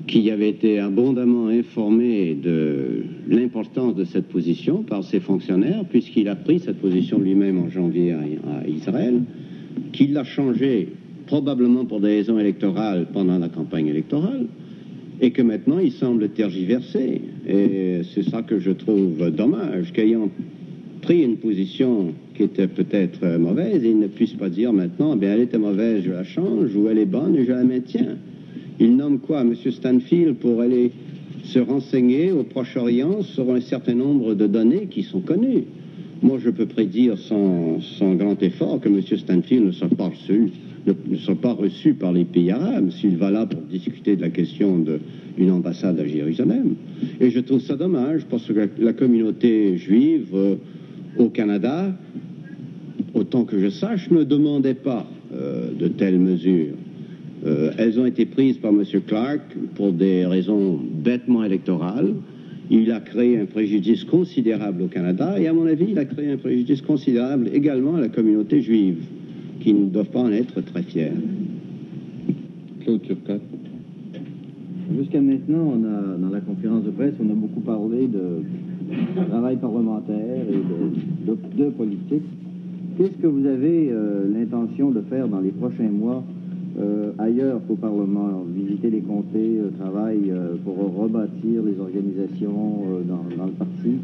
qui 0.06 0.30
avait 0.30 0.50
été 0.50 0.78
abondamment 0.78 1.48
informé 1.48 2.34
de 2.34 3.02
l'importance 3.28 3.96
de 3.96 4.04
cette 4.04 4.28
position 4.28 4.82
par 4.82 5.02
ses 5.02 5.20
fonctionnaires, 5.20 5.84
puisqu'il 5.88 6.28
a 6.28 6.36
pris 6.36 6.60
cette 6.60 6.80
position 6.80 7.18
lui-même 7.18 7.58
en 7.58 7.68
janvier 7.68 8.12
à, 8.12 8.68
Israël, 8.68 9.22
qu'il 9.92 10.12
l'a 10.12 10.24
changé 10.24 10.88
probablement 11.26 11.84
pour 11.84 12.00
des 12.00 12.08
raisons 12.08 12.38
électorales 12.38 13.08
pendant 13.12 13.38
la 13.38 13.48
campagne 13.48 13.88
électorale, 13.88 14.46
et 15.20 15.30
que 15.30 15.42
maintenant 15.42 15.78
il 15.78 15.92
semble 15.92 16.28
tergiverser. 16.30 17.20
Et 17.48 18.00
c'est 18.14 18.28
ça 18.28 18.42
que 18.42 18.58
je 18.58 18.70
trouve 18.70 19.30
dommage, 19.30 19.92
qu'ayant 19.92 20.30
pris 21.02 21.22
une 21.22 21.36
position 21.36 22.12
qui 22.34 22.42
était 22.42 22.66
peut-être 22.66 23.20
euh, 23.22 23.38
mauvaise, 23.38 23.82
il 23.84 23.98
ne 23.98 24.08
puisse 24.08 24.32
pas 24.32 24.48
dire 24.48 24.72
maintenant, 24.72 25.12
eh 25.14 25.18
bien, 25.18 25.34
elle 25.34 25.42
était 25.42 25.58
mauvaise, 25.58 26.02
je 26.04 26.10
la 26.10 26.24
change, 26.24 26.74
ou 26.74 26.88
elle 26.88 26.98
est 26.98 27.06
bonne 27.06 27.36
je 27.46 27.52
la 27.52 27.64
maintiens. 27.64 28.16
Il 28.80 28.96
nomme 28.96 29.20
quoi 29.20 29.42
M. 29.42 29.54
Stanfield 29.54 30.36
pour 30.36 30.60
aller 30.60 30.90
se 31.44 31.60
renseigner 31.60 32.32
au 32.32 32.42
Proche-Orient 32.42 33.22
sur 33.22 33.54
un 33.54 33.60
certain 33.60 33.94
nombre 33.94 34.34
de 34.34 34.46
données 34.46 34.88
qui 34.90 35.02
sont 35.02 35.20
connues? 35.20 35.64
moi, 36.22 36.38
je 36.42 36.50
peux 36.50 36.66
prédire 36.66 37.18
sans, 37.18 37.78
grand 38.14 38.42
effort 38.42 38.80
que 38.80 38.88
M. 38.88 39.00
Stanfield 39.02 39.66
ne 39.66 39.72
sera 39.72 39.88
pas 39.88 40.08
reçu, 40.08 40.50
ne, 40.86 41.16
sera 41.16 41.36
pas 41.36 41.52
reçu 41.52 41.94
par 41.94 42.12
les 42.12 42.24
pays 42.24 42.50
arabes 42.50 42.90
s'il 42.90 43.16
va 43.16 43.30
là 43.30 43.46
pour 43.46 43.60
discuter 43.62 44.16
de 44.16 44.22
la 44.22 44.30
question 44.30 44.84
d'une 45.36 45.50
ambassade 45.50 45.98
à 45.98 46.06
Jérusalem. 46.06 46.74
Et 47.20 47.30
je 47.30 47.40
trouve 47.40 47.60
ça 47.60 47.76
dommage 47.76 48.24
parce 48.26 48.46
que 48.46 48.68
la 48.78 48.92
communauté 48.92 49.76
juive 49.76 50.28
euh, 50.34 50.54
au 51.18 51.28
Canada, 51.28 51.92
autant 53.14 53.44
que 53.44 53.58
je 53.58 53.68
sache, 53.68 54.10
ne 54.10 54.24
demandait 54.24 54.74
pas 54.74 55.06
euh, 55.34 55.70
de 55.78 55.88
telles 55.88 56.18
mesures. 56.18 56.74
Euh, 57.44 57.72
elles 57.78 57.98
ont 58.00 58.06
été 58.06 58.26
prises 58.26 58.58
par 58.58 58.72
M. 58.72 58.82
Clark 59.06 59.40
pour 59.74 59.92
des 59.92 60.26
raisons 60.26 60.80
bêtement 61.04 61.44
électorales. 61.44 62.14
Il 62.70 62.90
a 62.90 63.00
créé 63.00 63.38
un 63.38 63.46
préjudice 63.46 64.04
considérable 64.04 64.82
au 64.82 64.86
Canada 64.88 65.36
et, 65.38 65.46
à 65.46 65.52
mon 65.52 65.66
avis, 65.66 65.86
il 65.90 65.98
a 65.98 66.04
créé 66.04 66.32
un 66.32 66.36
préjudice 66.36 66.82
considérable 66.82 67.48
également 67.52 67.94
à 67.94 68.00
la 68.00 68.08
communauté 68.08 68.60
juive, 68.60 68.96
qui 69.60 69.74
ne 69.74 69.86
doivent 69.86 70.10
pas 70.10 70.20
en 70.20 70.32
être 70.32 70.60
très 70.60 70.82
fiers. 70.82 71.12
Claude 72.80 73.02
Turcat. 73.02 73.38
Jusqu'à 74.96 75.20
maintenant, 75.20 75.72
on 75.74 75.84
a, 75.84 76.16
dans 76.18 76.30
la 76.32 76.40
conférence 76.40 76.84
de 76.84 76.90
presse, 76.90 77.14
on 77.20 77.30
a 77.30 77.34
beaucoup 77.34 77.60
parlé 77.60 78.06
de 78.06 78.42
travail 79.28 79.56
parlementaire 79.56 80.46
et 80.48 81.26
de, 81.26 81.32
de, 81.32 81.64
de 81.64 81.70
politique. 81.70 82.22
Qu'est-ce 82.96 83.20
que 83.20 83.26
vous 83.26 83.44
avez 83.46 83.90
euh, 83.90 84.26
l'intention 84.32 84.90
de 84.90 85.00
faire 85.02 85.28
dans 85.28 85.40
les 85.40 85.50
prochains 85.50 85.90
mois 85.90 86.22
euh, 86.78 87.12
ailleurs 87.18 87.60
qu'au 87.66 87.74
Parlement, 87.74 88.44
visiter 88.54 88.90
les 88.90 89.00
comtés, 89.00 89.58
euh, 89.58 89.70
travail 89.78 90.30
euh, 90.30 90.56
pour 90.64 90.76
rebâtir 90.76 91.62
les 91.64 91.80
organisations 91.80 92.82
euh, 92.86 93.02
dans, 93.02 93.36
dans, 93.36 93.46
le 93.46 93.52
parti, 93.52 93.96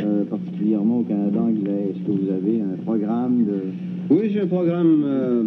euh, 0.00 0.24
particulièrement 0.24 1.00
au 1.00 1.02
Canada 1.02 1.40
anglais. 1.40 1.90
Est-ce 1.90 2.06
que 2.06 2.12
vous 2.12 2.30
avez 2.30 2.60
un 2.60 2.82
programme 2.84 3.44
de... 3.44 3.60
Oui, 4.10 4.30
j'ai 4.30 4.40
un 4.40 4.46
programme 4.46 5.02
euh, 5.04 5.42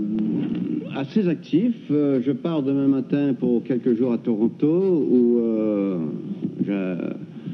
assez 0.96 1.28
actif. 1.28 1.74
je 1.90 2.32
pars 2.32 2.64
demain 2.64 2.88
matin 2.88 3.34
pour 3.34 3.64
quelques 3.64 3.96
jours 3.96 4.14
à 4.14 4.18
Toronto 4.18 5.08
où 5.10 5.40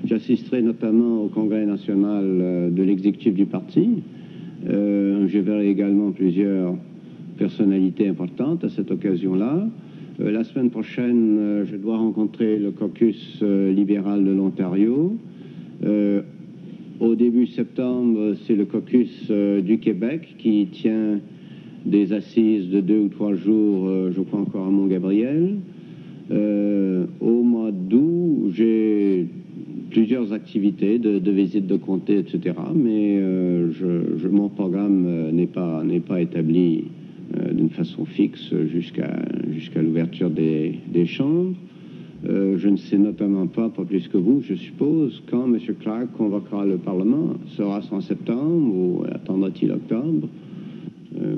j'assisterai 0.06 0.62
notamment 0.62 1.24
au 1.24 1.28
Congrès 1.28 1.66
national 1.66 2.72
de 2.72 2.84
l'exécutif 2.84 3.34
du 3.34 3.46
parti. 3.46 3.90
je 4.66 5.40
verrai 5.40 5.68
également 5.70 6.12
plusieurs 6.12 6.76
personnalité 7.34 8.08
importante 8.08 8.64
à 8.64 8.70
cette 8.70 8.92
occasion-là. 8.92 9.68
Euh, 10.20 10.32
la 10.32 10.44
semaine 10.44 10.70
prochaine, 10.70 11.38
euh, 11.40 11.66
je 11.66 11.76
dois 11.76 11.98
rencontrer 11.98 12.58
le 12.58 12.72
caucus 12.72 13.40
euh, 13.42 13.72
libéral 13.72 14.24
de 14.24 14.32
l'Ontario. 14.32 15.18
Au 17.04 17.16
début 17.16 17.48
septembre, 17.48 18.34
c'est 18.46 18.56
le 18.56 18.66
caucus 18.66 19.30
du 19.30 19.78
Québec 19.80 20.36
qui 20.38 20.68
tient 20.72 21.20
des 21.86 22.14
assises 22.14 22.70
de 22.70 22.80
deux 22.80 23.00
ou 23.00 23.10
trois 23.10 23.36
jours, 23.36 23.90
je 24.12 24.22
crois 24.22 24.40
encore 24.40 24.68
à 24.68 24.70
Mont-Gabriel. 24.70 25.58
au 26.32 27.44
mois 27.44 27.72
d'août, 27.72 28.52
j'ai 28.54 29.28
plusieurs 29.92 30.34
activités 30.34 30.98
de, 30.98 31.32
visite 31.32 31.68
de 31.68 31.76
comté, 31.76 32.18
etc. 32.20 32.56
Mais 32.74 33.20
je, 33.20 34.28
mon 34.28 34.50
programme 34.50 35.32
n'est 35.32 35.48
pas, 35.48 35.84
pas 36.08 36.22
établi 36.22 36.86
euh, 37.36 37.52
d'une 37.52 37.70
façon 37.70 38.06
fixe 38.06 38.54
jusqu'à 38.72 39.10
jusqu'à 39.50 39.82
l'ouverture 39.82 40.30
des, 40.30 40.76
chambres. 41.06 41.56
Euh, 42.34 42.58
je 42.58 42.68
ne 42.68 42.78
sais 42.78 42.98
notamment 42.98 43.46
pas, 43.46 43.70
pas 43.70 43.86
plus 43.86 44.08
que 44.08 44.18
vous, 44.18 44.42
je 44.42 44.56
suppose, 44.56 45.22
quand 45.30 45.46
M. 45.46 45.60
Clark 45.80 46.12
convoquera 46.18 46.66
le 46.66 46.78
Parlement. 46.78 47.36
Sera-ce 47.56 47.94
en 47.94 48.02
septembre 48.02 48.74
ou 48.76 49.04
attendra-t-il 49.12 49.72
octobre 49.72 50.28
euh, 51.22 51.36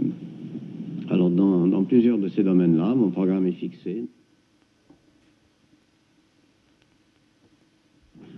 Alors, 1.10 1.30
dans, 1.30 1.68
dans 1.68 1.84
plusieurs 1.84 2.18
de 2.18 2.30
ces 2.30 2.44
domaines-là, 2.44 2.96
mon 2.96 3.10
programme 3.10 3.46
est 3.46 3.52
fixé. 3.52 4.06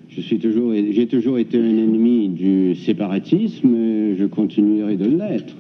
Je 0.10 0.22
suis 0.22 0.39
toujours, 0.39 0.74
j'ai 0.74 1.08
toujours 1.08 1.38
été 1.38 1.60
un 1.60 1.78
ennemi 1.78 2.30
du 2.30 2.74
séparatisme 2.74 3.76
et 3.76 4.15
je 4.15 4.26
continuerai 4.26 4.98
de 4.98 5.06
l'être 5.06 5.56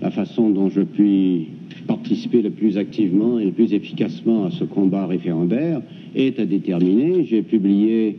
la 0.00 0.10
façon 0.10 0.48
dont 0.48 0.70
je 0.70 0.80
puis 0.80 1.48
participer 1.86 2.42
le 2.42 2.50
plus 2.50 2.78
activement 2.78 3.38
et 3.38 3.44
le 3.44 3.52
plus 3.52 3.74
efficacement 3.74 4.46
à 4.46 4.50
ce 4.50 4.64
combat 4.64 5.06
référendaire 5.06 5.80
est 6.14 6.38
à 6.38 6.46
déterminer. 6.46 7.24
J'ai 7.24 7.42
publié 7.42 8.18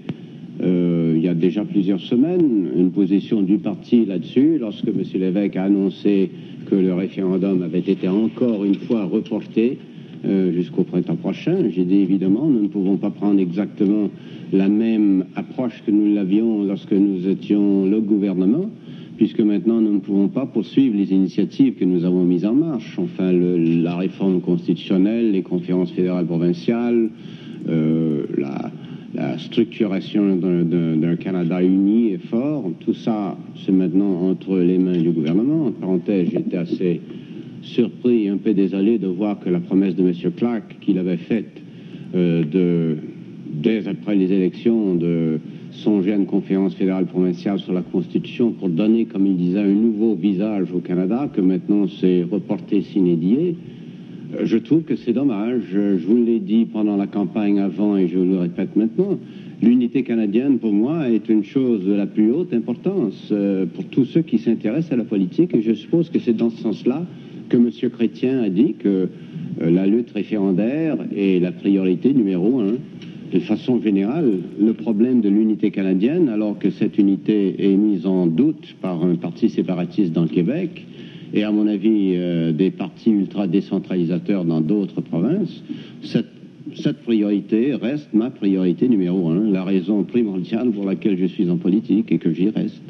euh, 0.61 1.13
il 1.15 1.23
y 1.23 1.27
a 1.27 1.33
déjà 1.33 1.63
plusieurs 1.63 2.01
semaines 2.01 2.67
une 2.75 2.91
position 2.91 3.41
du 3.41 3.57
parti 3.57 4.05
là-dessus 4.05 4.57
lorsque 4.59 4.87
M. 4.87 5.01
l'évêque 5.15 5.55
a 5.55 5.63
annoncé 5.63 6.29
que 6.67 6.75
le 6.75 6.93
référendum 6.93 7.63
avait 7.63 7.79
été 7.79 8.07
encore 8.07 8.63
une 8.63 8.75
fois 8.75 9.05
reporté 9.05 9.77
euh, 10.23 10.51
jusqu'au 10.51 10.83
printemps 10.83 11.15
prochain. 11.15 11.55
J'ai 11.69 11.83
dit 11.83 12.01
évidemment, 12.01 12.45
nous 12.45 12.61
ne 12.61 12.67
pouvons 12.67 12.97
pas 12.97 13.09
prendre 13.09 13.39
exactement 13.39 14.09
la 14.53 14.67
même 14.67 15.25
approche 15.35 15.81
que 15.85 15.91
nous 15.91 16.13
l'avions 16.13 16.63
lorsque 16.63 16.93
nous 16.93 17.27
étions 17.27 17.85
le 17.85 17.99
gouvernement 18.01 18.69
puisque 19.17 19.39
maintenant 19.39 19.81
nous 19.81 19.93
ne 19.93 19.99
pouvons 19.99 20.27
pas 20.27 20.45
poursuivre 20.45 20.95
les 20.95 21.11
initiatives 21.11 21.75
que 21.75 21.85
nous 21.85 22.05
avons 22.05 22.23
mises 22.23 22.45
en 22.45 22.53
marche, 22.53 22.97
enfin 22.97 23.31
la 23.31 23.95
réforme 23.95 24.41
constitutionnelle, 24.41 25.31
les 25.31 25.41
conférences 25.41 25.91
fédérales 25.91 26.25
provinciales, 26.25 27.09
euh, 27.69 28.23
la, 28.37 28.71
structuration 29.37 30.37
d'un 30.37 31.15
Canada 31.17 31.61
uni 31.61 32.11
et 32.13 32.17
fort, 32.17 32.71
tout 32.79 32.93
ça 32.93 33.37
c'est 33.63 33.73
maintenant 33.73 34.29
entre 34.29 34.57
les 34.57 34.77
mains 34.77 34.97
du 34.97 35.11
gouvernement. 35.11 35.67
En 35.67 35.71
parenthèse, 35.71 36.29
j'étais 36.31 36.57
assez 36.57 37.01
surpris 37.61 38.25
et 38.25 38.29
un 38.29 38.37
peu 38.37 38.53
désolé 38.53 38.97
de 38.97 39.07
voir 39.07 39.39
que 39.39 39.49
la 39.49 39.59
promesse 39.59 39.95
de 39.95 40.03
M. 40.03 40.13
Clark 40.35 40.77
qu'il 40.79 40.97
avait 40.97 41.17
faite 41.17 41.61
euh, 42.15 42.95
dès 43.47 43.87
après 43.87 44.15
les 44.15 44.31
élections 44.31 44.95
de 44.95 45.39
songer 45.73 46.13
à 46.13 46.15
une 46.15 46.25
conférence 46.25 46.75
fédérale 46.75 47.05
provinciale 47.05 47.59
sur 47.59 47.73
la 47.73 47.81
Constitution 47.81 48.51
pour 48.51 48.69
donner, 48.69 49.05
comme 49.05 49.25
il 49.25 49.37
disait, 49.37 49.59
un 49.59 49.67
nouveau 49.67 50.15
visage 50.15 50.71
au 50.73 50.79
Canada, 50.79 51.29
que 51.33 51.41
maintenant 51.41 51.87
c'est 51.99 52.23
reporté 52.23 52.81
sine 52.81 53.17
die. 53.17 53.55
Euh, 54.35 54.45
je 54.45 54.57
trouve 54.57 54.83
que 54.83 54.95
c'est 54.95 55.13
dommage. 55.13 55.61
Je 55.71 56.05
vous 56.05 56.17
l'ai 56.17 56.39
dit 56.39 56.65
pendant 56.65 56.97
la 56.97 57.07
campagne 57.07 57.59
avant 57.59 57.97
et 57.97 58.07
je 58.07 58.19
le 58.19 58.37
répète 58.37 58.75
maintenant. 58.75 59.17
L'unité 59.61 60.03
canadienne, 60.03 60.57
pour 60.57 60.73
moi, 60.73 61.09
est 61.09 61.29
une 61.29 61.43
chose 61.43 61.85
de 61.85 61.93
la 61.93 62.07
plus 62.07 62.31
haute 62.31 62.53
importance 62.53 63.29
euh, 63.31 63.65
pour 63.65 63.85
tous 63.85 64.05
ceux 64.05 64.21
qui 64.21 64.39
s'intéressent 64.39 64.93
à 64.93 64.95
la 64.95 65.03
politique. 65.03 65.53
Et 65.53 65.61
je 65.61 65.73
suppose 65.73 66.09
que 66.09 66.19
c'est 66.19 66.35
dans 66.35 66.49
ce 66.49 66.61
sens-là 66.61 67.05
que 67.49 67.57
M. 67.57 67.69
Chrétien 67.91 68.41
a 68.41 68.49
dit 68.49 68.75
que 68.79 69.09
euh, 69.61 69.69
la 69.69 69.85
lutte 69.85 70.11
référendaire 70.11 70.97
est 71.15 71.39
la 71.39 71.51
priorité 71.51 72.13
numéro 72.13 72.59
un 72.59 72.75
de 73.31 73.39
façon 73.39 73.81
générale, 73.81 74.39
le 74.59 74.73
problème 74.73 75.21
de 75.21 75.29
l'unité 75.29 75.71
canadienne, 75.71 76.29
alors 76.29 76.59
que 76.59 76.69
cette 76.69 76.97
unité 76.97 77.55
est 77.59 77.75
mise 77.75 78.05
en 78.05 78.27
doute 78.27 78.75
par 78.81 79.03
un 79.03 79.15
parti 79.15 79.49
séparatiste 79.49 80.11
dans 80.11 80.23
le 80.23 80.27
Québec, 80.27 80.85
et 81.33 81.43
à 81.43 81.51
mon 81.51 81.65
avis 81.67 82.13
euh, 82.15 82.51
des 82.51 82.71
partis 82.71 83.11
ultra-décentralisateurs 83.11 84.43
dans 84.43 84.59
d'autres 84.59 84.99
provinces, 84.99 85.63
cette, 86.03 86.27
cette, 86.75 87.03
priorité 87.03 87.73
reste 87.73 88.13
ma 88.13 88.29
priorité 88.29 88.89
numéro 88.89 89.29
un, 89.29 89.49
la 89.49 89.63
raison 89.63 90.03
primordiale 90.03 90.71
pour 90.71 90.85
laquelle 90.85 91.17
je 91.17 91.25
suis 91.25 91.49
en 91.49 91.57
politique 91.57 92.11
et 92.11 92.17
que 92.17 92.33
j'y 92.33 92.49
reste. 92.49 92.83